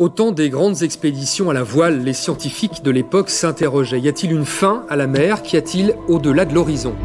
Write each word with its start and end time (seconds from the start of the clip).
Au 0.00 0.08
temps 0.08 0.32
des 0.32 0.50
grandes 0.50 0.82
expéditions 0.82 1.50
à 1.50 1.52
la 1.54 1.62
voile, 1.62 2.02
les 2.02 2.14
scientifiques 2.14 2.82
de 2.82 2.90
l'époque 2.90 3.30
s'interrogeaient. 3.30 4.00
Y 4.00 4.08
a-t-il 4.08 4.32
une 4.32 4.44
fin 4.44 4.82
à 4.88 4.96
la 4.96 5.06
mer? 5.06 5.40
Qu'y 5.42 5.56
a-t-il 5.56 5.94
au-delà 6.08 6.44
de 6.44 6.52
l'horizon? 6.52 6.96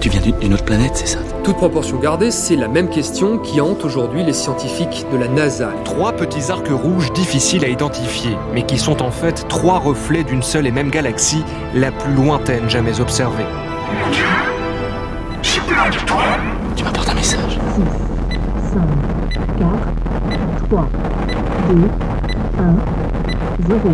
Tu 0.00 0.08
viens 0.08 0.20
d'une 0.20 0.52
autre 0.52 0.64
planète, 0.64 0.90
c'est 0.96 1.06
ça? 1.06 1.20
Toute 1.44 1.54
proportion 1.58 1.96
gardée, 1.96 2.32
c'est 2.32 2.56
la 2.56 2.66
même 2.66 2.88
question 2.88 3.38
qui 3.38 3.60
hante 3.60 3.84
aujourd'hui 3.84 4.24
les 4.24 4.32
scientifiques 4.32 5.06
de 5.12 5.16
la 5.16 5.28
NASA. 5.28 5.70
Trois 5.84 6.10
petits 6.10 6.50
arcs 6.50 6.66
rouges 6.70 7.12
difficiles 7.12 7.64
à 7.64 7.68
identifier, 7.68 8.36
mais 8.52 8.66
qui 8.66 8.78
sont 8.78 9.00
en 9.00 9.12
fait 9.12 9.46
trois 9.48 9.78
reflets 9.78 10.24
d'une 10.24 10.42
seule 10.42 10.66
et 10.66 10.72
même 10.72 10.90
galaxie, 10.90 11.44
la 11.72 11.92
plus 11.92 12.14
lointaine 12.14 12.68
jamais 12.68 13.00
observée. 13.00 13.46
Mon 14.04 14.10
Dieu 14.10 14.24
plein 15.68 15.88
d'étoiles 15.88 16.40
Tu 16.74 16.82
m'apportes 16.82 17.08
un 17.08 17.14
message. 17.14 17.60
5, 18.72 18.80
4, 19.60 20.68
3, 20.68 20.88
2, 21.70 22.13
1, 22.58 22.76
0. 23.68 23.90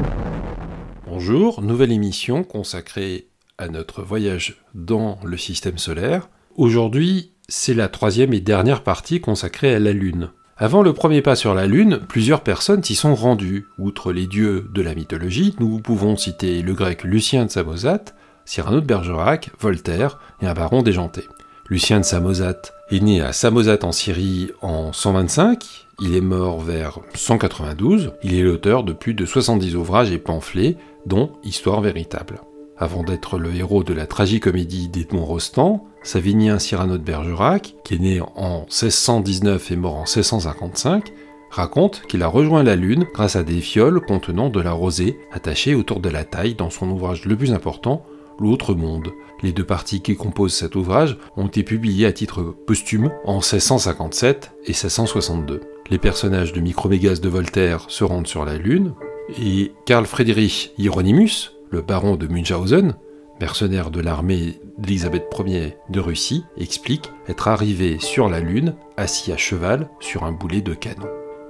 Bonjour, 1.07 1.63
nouvelle 1.63 1.93
émission 1.93 2.45
consacrée 2.45 3.29
à 3.59 3.69
notre 3.69 4.03
voyage 4.03 4.63
dans 4.75 5.19
le 5.25 5.37
système 5.37 5.79
solaire. 5.79 6.29
Aujourd'hui, 6.57 7.33
c'est 7.49 7.75
la 7.75 7.89
troisième 7.89 8.35
et 8.35 8.41
dernière 8.41 8.83
partie 8.83 9.21
consacrée 9.21 9.75
à 9.75 9.79
la 9.79 9.93
Lune. 9.93 10.31
Avant 10.57 10.83
le 10.83 10.93
premier 10.93 11.23
pas 11.23 11.37
sur 11.37 11.55
la 11.55 11.67
Lune, 11.67 12.01
plusieurs 12.07 12.43
personnes 12.43 12.85
s'y 12.85 12.95
sont 12.95 13.15
rendues. 13.15 13.67
Outre 13.79 14.13
les 14.13 14.27
dieux 14.27 14.69
de 14.75 14.83
la 14.83 14.95
mythologie, 14.95 15.55
nous 15.59 15.79
pouvons 15.79 16.17
citer 16.17 16.61
le 16.61 16.75
grec 16.75 17.03
Lucien 17.05 17.47
de 17.47 17.51
Samosate, 17.51 18.15
Cyrano 18.45 18.81
de 18.81 18.87
Bergerac, 18.87 19.51
Voltaire 19.59 20.19
et 20.43 20.47
un 20.47 20.55
baron 20.55 20.83
déjanté. 20.83 21.25
Lucien 21.69 22.01
de 22.01 22.05
Samosate 22.05 22.75
né 22.99 23.21
à 23.21 23.33
Samosate 23.33 23.85
en 23.85 23.93
Syrie 23.93 24.51
en 24.63 24.93
125, 24.93 25.87
il 26.01 26.17
est 26.17 26.21
mort 26.21 26.61
vers 26.61 26.99
192, 27.15 28.13
il 28.25 28.35
est 28.35 28.43
l'auteur 28.43 28.83
de 28.83 28.93
plus 28.93 29.15
de 29.15 29.25
70 29.25 29.77
ouvrages 29.77 30.11
et 30.11 30.19
pamphlets, 30.19 30.77
dont 31.07 31.31
Histoire 31.45 31.81
véritable. 31.81 32.41
Avant 32.77 33.05
d'être 33.05 33.39
le 33.39 33.55
héros 33.55 33.85
de 33.85 33.95
la 33.95 34.07
tragicomédie 34.07 34.89
d'Edmond 34.89 35.25
Rostand, 35.25 35.87
Savinien 36.03 36.59
Cyrano 36.59 36.99
de 36.99 37.03
Bergerac, 37.05 37.77
qui 37.85 37.95
est 37.95 37.99
né 37.99 38.21
en 38.21 38.63
1619 38.63 39.71
et 39.71 39.77
mort 39.77 39.95
en 39.95 40.05
1655, 40.05 41.13
raconte 41.51 42.03
qu'il 42.09 42.23
a 42.23 42.29
rejoint 42.29 42.65
la 42.65 42.75
Lune 42.75 43.07
grâce 43.15 43.37
à 43.37 43.45
des 43.45 43.61
fioles 43.61 44.01
contenant 44.01 44.51
de 44.51 44.61
la 44.61 44.73
rosée 44.73 45.17
attachée 45.33 45.75
autour 45.75 46.01
de 46.01 46.09
la 46.09 46.25
taille 46.25 46.55
dans 46.55 46.71
son 46.71 46.91
ouvrage 46.91 47.25
le 47.25 47.37
plus 47.37 47.53
important, 47.53 48.05
L'autre 48.41 48.75
monde. 48.75 49.13
Les 49.43 49.53
deux 49.53 49.65
parties 49.65 50.03
qui 50.03 50.17
composent 50.17 50.55
cet 50.55 50.77
ouvrage 50.77 51.17
ont 51.37 51.47
été 51.47 51.63
publiées 51.63 52.07
à 52.07 52.13
titre 52.13 52.43
posthume 52.43 53.11
en 53.25 53.37
1657 53.37 54.53
et 54.65 54.73
1662. 54.73 55.61
Les 55.91 55.99
personnages 55.99 56.53
de 56.53 56.61
Micromégas 56.61 57.21
de 57.21 57.29
Voltaire 57.29 57.87
se 57.89 58.05
rendent 58.05 58.27
sur 58.27 58.45
la 58.45 58.57
Lune, 58.57 58.95
et 59.41 59.73
Karl 59.87 60.07
Friedrich 60.07 60.73
Hieronymus, 60.79 61.53
le 61.71 61.81
baron 61.81 62.17
de 62.17 62.27
Munchausen, 62.27 62.95
mercenaire 63.41 63.91
de 63.91 64.01
l'armée 64.01 64.61
d'Élisabeth 64.77 65.27
Ier 65.47 65.77
de 65.89 66.01
Russie, 66.01 66.45
explique 66.59 67.11
être 67.29 67.49
arrivé 67.49 67.99
sur 67.99 68.29
la 68.29 68.41
Lune, 68.41 68.75
assis 68.97 69.33
à 69.33 69.37
cheval 69.37 69.89
sur 70.01 70.25
un 70.25 70.33
boulet 70.33 70.61
de 70.61 70.75
canon. 70.75 71.09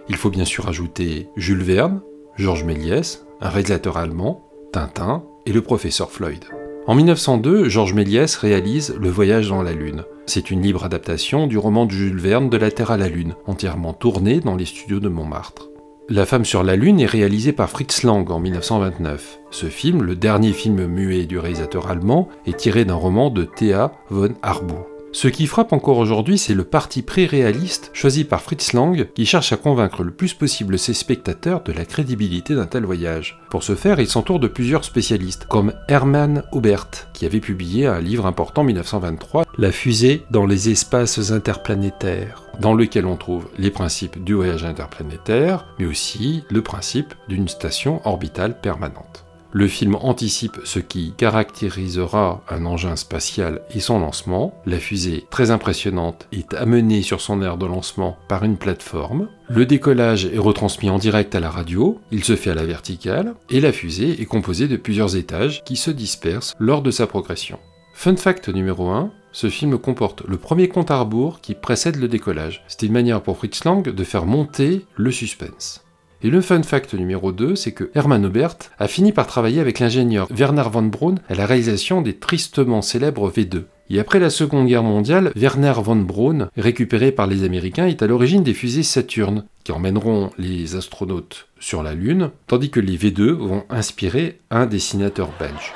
Il 0.08 0.16
faut 0.16 0.30
bien 0.30 0.44
sûr 0.44 0.68
ajouter 0.68 1.28
Jules 1.36 1.62
Verne, 1.62 2.00
Georges 2.36 2.64
Méliès, 2.64 3.26
un 3.40 3.48
réalisateur 3.48 3.96
allemand, 3.96 4.48
Tintin 4.72 5.24
et 5.46 5.52
le 5.52 5.62
professeur 5.62 6.10
Floyd. 6.10 6.44
En 6.86 6.94
1902, 6.94 7.68
Georges 7.68 7.92
Méliès 7.92 8.34
réalise 8.36 8.96
Le 8.98 9.10
Voyage 9.10 9.50
dans 9.50 9.62
la 9.62 9.72
Lune. 9.72 10.04
C'est 10.26 10.50
une 10.50 10.62
libre 10.62 10.84
adaptation 10.84 11.46
du 11.46 11.58
roman 11.58 11.84
de 11.84 11.90
Jules 11.90 12.18
Verne 12.18 12.48
de 12.48 12.56
la 12.56 12.70
Terre 12.70 12.90
à 12.90 12.96
la 12.96 13.08
Lune, 13.08 13.34
entièrement 13.46 13.92
tourné 13.92 14.40
dans 14.40 14.56
les 14.56 14.64
studios 14.64 14.98
de 14.98 15.08
Montmartre. 15.08 15.68
La 16.08 16.26
femme 16.26 16.44
sur 16.44 16.64
la 16.64 16.76
Lune 16.76 16.98
est 16.98 17.06
réalisée 17.06 17.52
par 17.52 17.68
Fritz 17.68 18.02
Lang 18.02 18.28
en 18.30 18.40
1929. 18.40 19.40
Ce 19.50 19.66
film, 19.66 20.02
le 20.02 20.16
dernier 20.16 20.52
film 20.52 20.86
muet 20.86 21.26
du 21.26 21.38
réalisateur 21.38 21.88
allemand, 21.88 22.28
est 22.46 22.56
tiré 22.56 22.84
d'un 22.84 22.94
roman 22.94 23.30
de 23.30 23.44
Thea 23.44 23.92
von 24.08 24.30
Harbou. 24.42 24.89
Ce 25.12 25.26
qui 25.26 25.48
frappe 25.48 25.72
encore 25.72 25.98
aujourd'hui, 25.98 26.38
c'est 26.38 26.54
le 26.54 26.62
parti 26.62 27.02
pré-réaliste 27.02 27.90
choisi 27.92 28.24
par 28.24 28.42
Fritz 28.42 28.72
Lang 28.74 29.08
qui 29.12 29.26
cherche 29.26 29.52
à 29.52 29.56
convaincre 29.56 30.04
le 30.04 30.12
plus 30.12 30.34
possible 30.34 30.78
ses 30.78 30.94
spectateurs 30.94 31.62
de 31.64 31.72
la 31.72 31.84
crédibilité 31.84 32.54
d'un 32.54 32.66
tel 32.66 32.84
voyage. 32.84 33.40
Pour 33.50 33.64
ce 33.64 33.74
faire, 33.74 33.98
il 33.98 34.06
s'entoure 34.06 34.38
de 34.38 34.46
plusieurs 34.46 34.84
spécialistes, 34.84 35.46
comme 35.46 35.72
Hermann 35.88 36.44
Hubert, 36.52 36.86
qui 37.12 37.26
avait 37.26 37.40
publié 37.40 37.86
un 37.86 38.00
livre 38.00 38.26
important 38.26 38.62
en 38.62 38.64
1923, 38.64 39.46
La 39.58 39.72
fusée 39.72 40.22
dans 40.30 40.46
les 40.46 40.70
espaces 40.70 41.32
interplanétaires, 41.32 42.44
dans 42.60 42.74
lequel 42.74 43.06
on 43.06 43.16
trouve 43.16 43.48
les 43.58 43.70
principes 43.70 44.22
du 44.22 44.34
voyage 44.34 44.64
interplanétaire, 44.64 45.66
mais 45.78 45.86
aussi 45.86 46.44
le 46.50 46.62
principe 46.62 47.14
d'une 47.28 47.48
station 47.48 48.00
orbitale 48.04 48.60
permanente. 48.60 49.26
Le 49.52 49.66
film 49.66 49.96
anticipe 49.96 50.60
ce 50.64 50.78
qui 50.78 51.12
caractérisera 51.16 52.42
un 52.48 52.66
engin 52.66 52.94
spatial 52.94 53.62
et 53.74 53.80
son 53.80 53.98
lancement. 53.98 54.54
La 54.64 54.78
fusée, 54.78 55.26
très 55.30 55.50
impressionnante, 55.50 56.28
est 56.30 56.54
amenée 56.54 57.02
sur 57.02 57.20
son 57.20 57.42
aire 57.42 57.56
de 57.56 57.66
lancement 57.66 58.16
par 58.28 58.44
une 58.44 58.56
plateforme. 58.56 59.28
Le 59.48 59.66
décollage 59.66 60.26
est 60.26 60.38
retransmis 60.38 60.88
en 60.88 60.98
direct 60.98 61.34
à 61.34 61.40
la 61.40 61.50
radio, 61.50 62.00
il 62.12 62.22
se 62.22 62.36
fait 62.36 62.50
à 62.50 62.54
la 62.54 62.64
verticale, 62.64 63.34
et 63.48 63.60
la 63.60 63.72
fusée 63.72 64.22
est 64.22 64.26
composée 64.26 64.68
de 64.68 64.76
plusieurs 64.76 65.16
étages 65.16 65.64
qui 65.64 65.74
se 65.74 65.90
dispersent 65.90 66.54
lors 66.60 66.82
de 66.82 66.92
sa 66.92 67.08
progression. 67.08 67.58
Fun 67.92 68.16
fact 68.16 68.48
numéro 68.48 68.88
1, 68.88 69.10
ce 69.32 69.48
film 69.48 69.78
comporte 69.78 70.22
le 70.26 70.36
premier 70.36 70.68
compte 70.68 70.92
à 70.92 71.00
rebours 71.00 71.40
qui 71.40 71.54
précède 71.54 71.96
le 71.96 72.08
décollage. 72.08 72.64
C'était 72.68 72.86
une 72.86 72.92
manière 72.92 73.20
pour 73.20 73.36
Fritz 73.36 73.64
Lang 73.64 73.82
de 73.82 74.04
faire 74.04 74.26
monter 74.26 74.86
le 74.96 75.10
suspense. 75.10 75.84
Et 76.22 76.28
le 76.28 76.42
fun 76.42 76.62
fact 76.62 76.92
numéro 76.92 77.32
2, 77.32 77.56
c'est 77.56 77.72
que 77.72 77.90
Hermann 77.94 78.26
Obert 78.26 78.56
a 78.78 78.88
fini 78.88 79.10
par 79.10 79.26
travailler 79.26 79.58
avec 79.60 79.78
l'ingénieur 79.78 80.28
Werner 80.30 80.64
von 80.70 80.82
Braun 80.82 81.14
à 81.30 81.34
la 81.34 81.46
réalisation 81.46 82.02
des 82.02 82.14
tristement 82.14 82.82
célèbres 82.82 83.30
V2. 83.30 83.62
Et 83.88 83.98
après 83.98 84.18
la 84.18 84.28
Seconde 84.28 84.66
Guerre 84.66 84.82
mondiale, 84.82 85.32
Werner 85.34 85.72
von 85.82 85.96
Braun, 85.96 86.48
récupéré 86.58 87.10
par 87.10 87.26
les 87.26 87.42
Américains, 87.42 87.86
est 87.86 88.02
à 88.02 88.06
l'origine 88.06 88.42
des 88.42 88.52
fusées 88.52 88.82
Saturne, 88.82 89.44
qui 89.64 89.72
emmèneront 89.72 90.30
les 90.38 90.76
astronautes 90.76 91.48
sur 91.58 91.82
la 91.82 91.94
Lune, 91.94 92.30
tandis 92.46 92.70
que 92.70 92.80
les 92.80 92.98
V2 92.98 93.30
vont 93.32 93.64
inspirer 93.70 94.38
un 94.50 94.66
dessinateur 94.66 95.30
belge. 95.40 95.72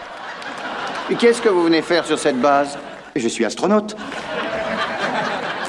Et 1.11 1.15
qu'est-ce 1.15 1.41
que 1.41 1.49
vous 1.49 1.65
venez 1.65 1.83
faire 1.83 2.05
sur 2.05 2.19
cette 2.19 2.41
base? 2.41 2.79
Je 3.17 3.29
suis 3.29 3.47
astronaute. 3.47 3.97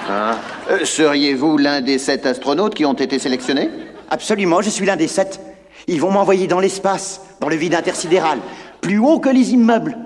Ah. 0.09 0.37
Euh, 0.69 0.83
Seriez-vous 0.83 1.57
l'un 1.57 1.81
des 1.81 1.97
sept 1.97 2.25
astronautes 2.25 2.75
qui 2.75 2.85
ont 2.85 2.93
été 2.93 3.19
sélectionnés? 3.19 3.69
Absolument, 4.09 4.61
je 4.61 4.69
suis 4.69 4.85
l'un 4.85 4.95
des 4.95 5.07
sept. 5.07 5.39
Ils 5.87 5.99
vont 6.01 6.11
m'envoyer 6.11 6.47
dans 6.47 6.59
l'espace, 6.59 7.21
dans 7.39 7.49
le 7.49 7.55
vide 7.55 7.75
intersidéral, 7.75 8.39
plus 8.81 8.97
haut 8.97 9.19
que 9.19 9.29
les 9.29 9.53
immeubles. 9.53 9.97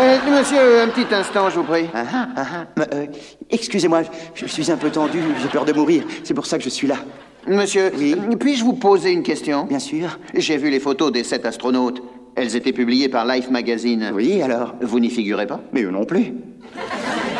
Eh, 0.00 0.30
Monsieur, 0.30 0.80
un 0.82 0.88
petit 0.88 1.12
instant, 1.12 1.50
je 1.50 1.56
vous 1.56 1.64
prie. 1.64 1.86
Ah, 1.92 2.04
ah, 2.14 2.28
ah, 2.36 2.46
ah. 2.78 2.82
Euh, 2.94 3.06
Excusez-moi, 3.50 4.02
je 4.34 4.46
je 4.46 4.52
suis 4.52 4.70
un 4.70 4.76
peu 4.76 4.90
tendu, 4.90 5.18
j'ai 5.42 5.48
peur 5.48 5.64
de 5.64 5.72
mourir. 5.72 6.04
C'est 6.22 6.34
pour 6.34 6.46
ça 6.46 6.56
que 6.56 6.64
je 6.64 6.68
suis 6.68 6.86
là. 6.86 6.96
Monsieur, 7.48 7.90
Oui. 7.96 8.14
puis-je 8.38 8.62
vous 8.64 8.74
poser 8.74 9.10
une 9.10 9.22
question? 9.22 9.64
Bien 9.64 9.78
sûr. 9.80 10.18
J'ai 10.34 10.56
vu 10.56 10.70
les 10.70 10.80
photos 10.80 11.10
des 11.10 11.24
sept 11.24 11.44
astronautes. 11.46 12.00
Elles 12.36 12.54
étaient 12.54 12.72
publiées 12.72 13.08
par 13.08 13.26
Life 13.26 13.50
Magazine. 13.50 14.12
Oui, 14.14 14.40
alors 14.42 14.74
Vous 14.82 15.00
n'y 15.00 15.10
figurez 15.10 15.46
pas? 15.46 15.60
Mais 15.72 15.82
eux 15.82 15.90
non 15.90 16.04
plus. 16.04 16.32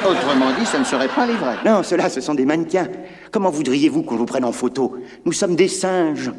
Autrement 0.05 0.53
dit, 0.59 0.65
ce 0.65 0.77
ne 0.77 0.85
serait 0.85 1.09
pas 1.09 1.27
les 1.27 1.35
vrais. 1.35 1.57
Non, 1.65 1.83
ceux-là, 1.83 2.09
ce 2.09 2.21
sont 2.21 2.35
des 2.35 2.45
mannequins. 2.47 2.87
Comment 3.31 3.51
voudriez-vous 3.51 4.03
qu'on 4.03 4.17
vous 4.17 4.27
prenne 4.27 4.45
en 4.45 4.53
photo? 4.53 4.97
Nous 5.25 5.33
sommes 5.33 5.57
des 5.57 5.69
singes. 5.69 6.31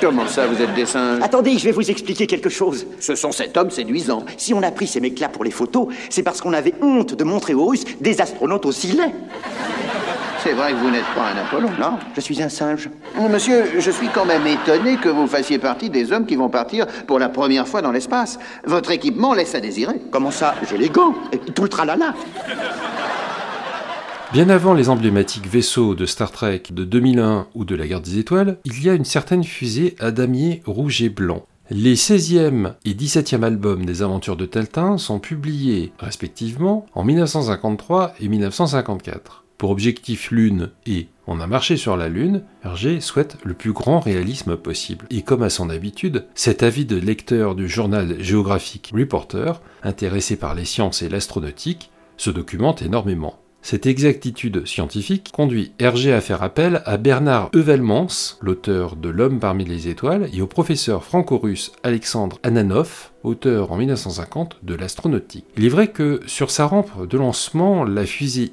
Comment 0.00 0.28
ça, 0.28 0.46
vous 0.46 0.62
êtes 0.62 0.72
des 0.74 0.86
singes? 0.86 1.20
Attendez, 1.20 1.58
je 1.58 1.64
vais 1.64 1.72
vous 1.72 1.90
expliquer 1.90 2.28
quelque 2.28 2.48
chose. 2.48 2.86
Ce 3.00 3.16
sont 3.16 3.32
cet 3.32 3.56
homme 3.56 3.70
séduisant. 3.70 4.24
Si 4.36 4.54
on 4.54 4.62
a 4.62 4.70
pris 4.70 4.86
ces 4.86 5.00
mecs-là 5.00 5.28
pour 5.28 5.42
les 5.42 5.50
photos, 5.50 5.88
c'est 6.10 6.22
parce 6.22 6.40
qu'on 6.40 6.52
avait 6.52 6.74
honte 6.80 7.14
de 7.14 7.24
montrer 7.24 7.54
aux 7.54 7.66
Russes 7.66 7.84
des 8.00 8.20
astronautes 8.20 8.66
aussi 8.66 8.92
laids. 8.92 9.14
C'est 10.44 10.52
vrai 10.52 10.72
que 10.72 10.76
vous 10.76 10.90
n'êtes 10.90 11.06
pas 11.14 11.30
un 11.30 11.38
Apollon. 11.38 11.70
Non, 11.80 11.98
je 12.14 12.20
suis 12.20 12.42
un 12.42 12.50
singe. 12.50 12.90
Monsieur, 13.30 13.80
je 13.80 13.90
suis 13.90 14.08
quand 14.08 14.26
même 14.26 14.46
étonné 14.46 14.98
que 14.98 15.08
vous 15.08 15.26
fassiez 15.26 15.58
partie 15.58 15.88
des 15.88 16.12
hommes 16.12 16.26
qui 16.26 16.36
vont 16.36 16.50
partir 16.50 16.86
pour 17.06 17.18
la 17.18 17.30
première 17.30 17.66
fois 17.66 17.80
dans 17.80 17.92
l'espace. 17.92 18.38
Votre 18.66 18.90
équipement 18.90 19.32
laisse 19.32 19.54
à 19.54 19.60
désirer. 19.60 20.02
Comment 20.10 20.30
ça? 20.30 20.54
J'ai 20.68 20.76
les 20.76 20.90
gants 20.90 21.14
et 21.32 21.38
tout 21.38 21.62
le 21.62 21.70
tralala. 21.70 22.12
Bien 24.34 24.50
avant 24.50 24.74
les 24.74 24.90
emblématiques 24.90 25.46
vaisseaux 25.46 25.94
de 25.94 26.04
Star 26.04 26.30
Trek 26.30 26.64
de 26.70 26.84
2001 26.84 27.46
ou 27.54 27.64
de 27.64 27.74
la 27.74 27.86
Guerre 27.86 28.02
des 28.02 28.18
Étoiles, 28.18 28.58
il 28.66 28.84
y 28.84 28.90
a 28.90 28.92
une 28.92 29.06
certaine 29.06 29.44
fusée 29.44 29.96
à 29.98 30.10
damier 30.10 30.62
rouge 30.66 31.00
et 31.00 31.08
blanc. 31.08 31.46
Les 31.70 31.94
16e 31.94 32.74
et 32.84 32.92
17e 32.92 33.42
albums 33.44 33.86
des 33.86 34.02
aventures 34.02 34.36
de 34.36 34.44
Tintin 34.44 34.98
sont 34.98 35.20
publiés 35.20 35.94
respectivement 35.98 36.84
en 36.94 37.02
1953 37.02 38.12
et 38.20 38.28
1954. 38.28 39.43
Pour 39.64 39.70
objectif 39.70 40.30
Lune 40.30 40.72
et 40.84 41.06
On 41.26 41.40
a 41.40 41.46
marché 41.46 41.78
sur 41.78 41.96
la 41.96 42.10
Lune, 42.10 42.42
Hergé 42.66 43.00
souhaite 43.00 43.38
le 43.44 43.54
plus 43.54 43.72
grand 43.72 43.98
réalisme 43.98 44.58
possible. 44.58 45.06
Et 45.08 45.22
comme 45.22 45.42
à 45.42 45.48
son 45.48 45.70
habitude, 45.70 46.26
cet 46.34 46.62
avide 46.62 46.92
lecteur 46.92 47.54
du 47.54 47.66
journal 47.66 48.22
géographique 48.22 48.92
Reporter, 48.94 49.62
intéressé 49.82 50.36
par 50.36 50.54
les 50.54 50.66
sciences 50.66 51.00
et 51.00 51.08
l'astronautique, 51.08 51.90
se 52.18 52.28
documente 52.28 52.82
énormément. 52.82 53.38
Cette 53.64 53.86
exactitude 53.86 54.66
scientifique 54.66 55.30
conduit 55.32 55.72
Hergé 55.78 56.12
à 56.12 56.20
faire 56.20 56.42
appel 56.42 56.82
à 56.84 56.98
Bernard 56.98 57.48
Heuvelmans, 57.54 58.36
l'auteur 58.42 58.94
de 58.94 59.08
L'homme 59.08 59.40
parmi 59.40 59.64
les 59.64 59.88
étoiles, 59.88 60.28
et 60.34 60.42
au 60.42 60.46
professeur 60.46 61.02
franco-russe 61.02 61.72
Alexandre 61.82 62.38
Ananov, 62.42 63.12
auteur 63.22 63.72
en 63.72 63.78
1950 63.78 64.58
de 64.62 64.74
l'astronautique. 64.74 65.46
Il 65.56 65.64
est 65.64 65.70
vrai 65.70 65.88
que 65.88 66.20
sur 66.26 66.50
sa 66.50 66.66
rampe 66.66 67.08
de 67.08 67.16
lancement, 67.16 67.84
la 67.84 68.04
fusée 68.04 68.52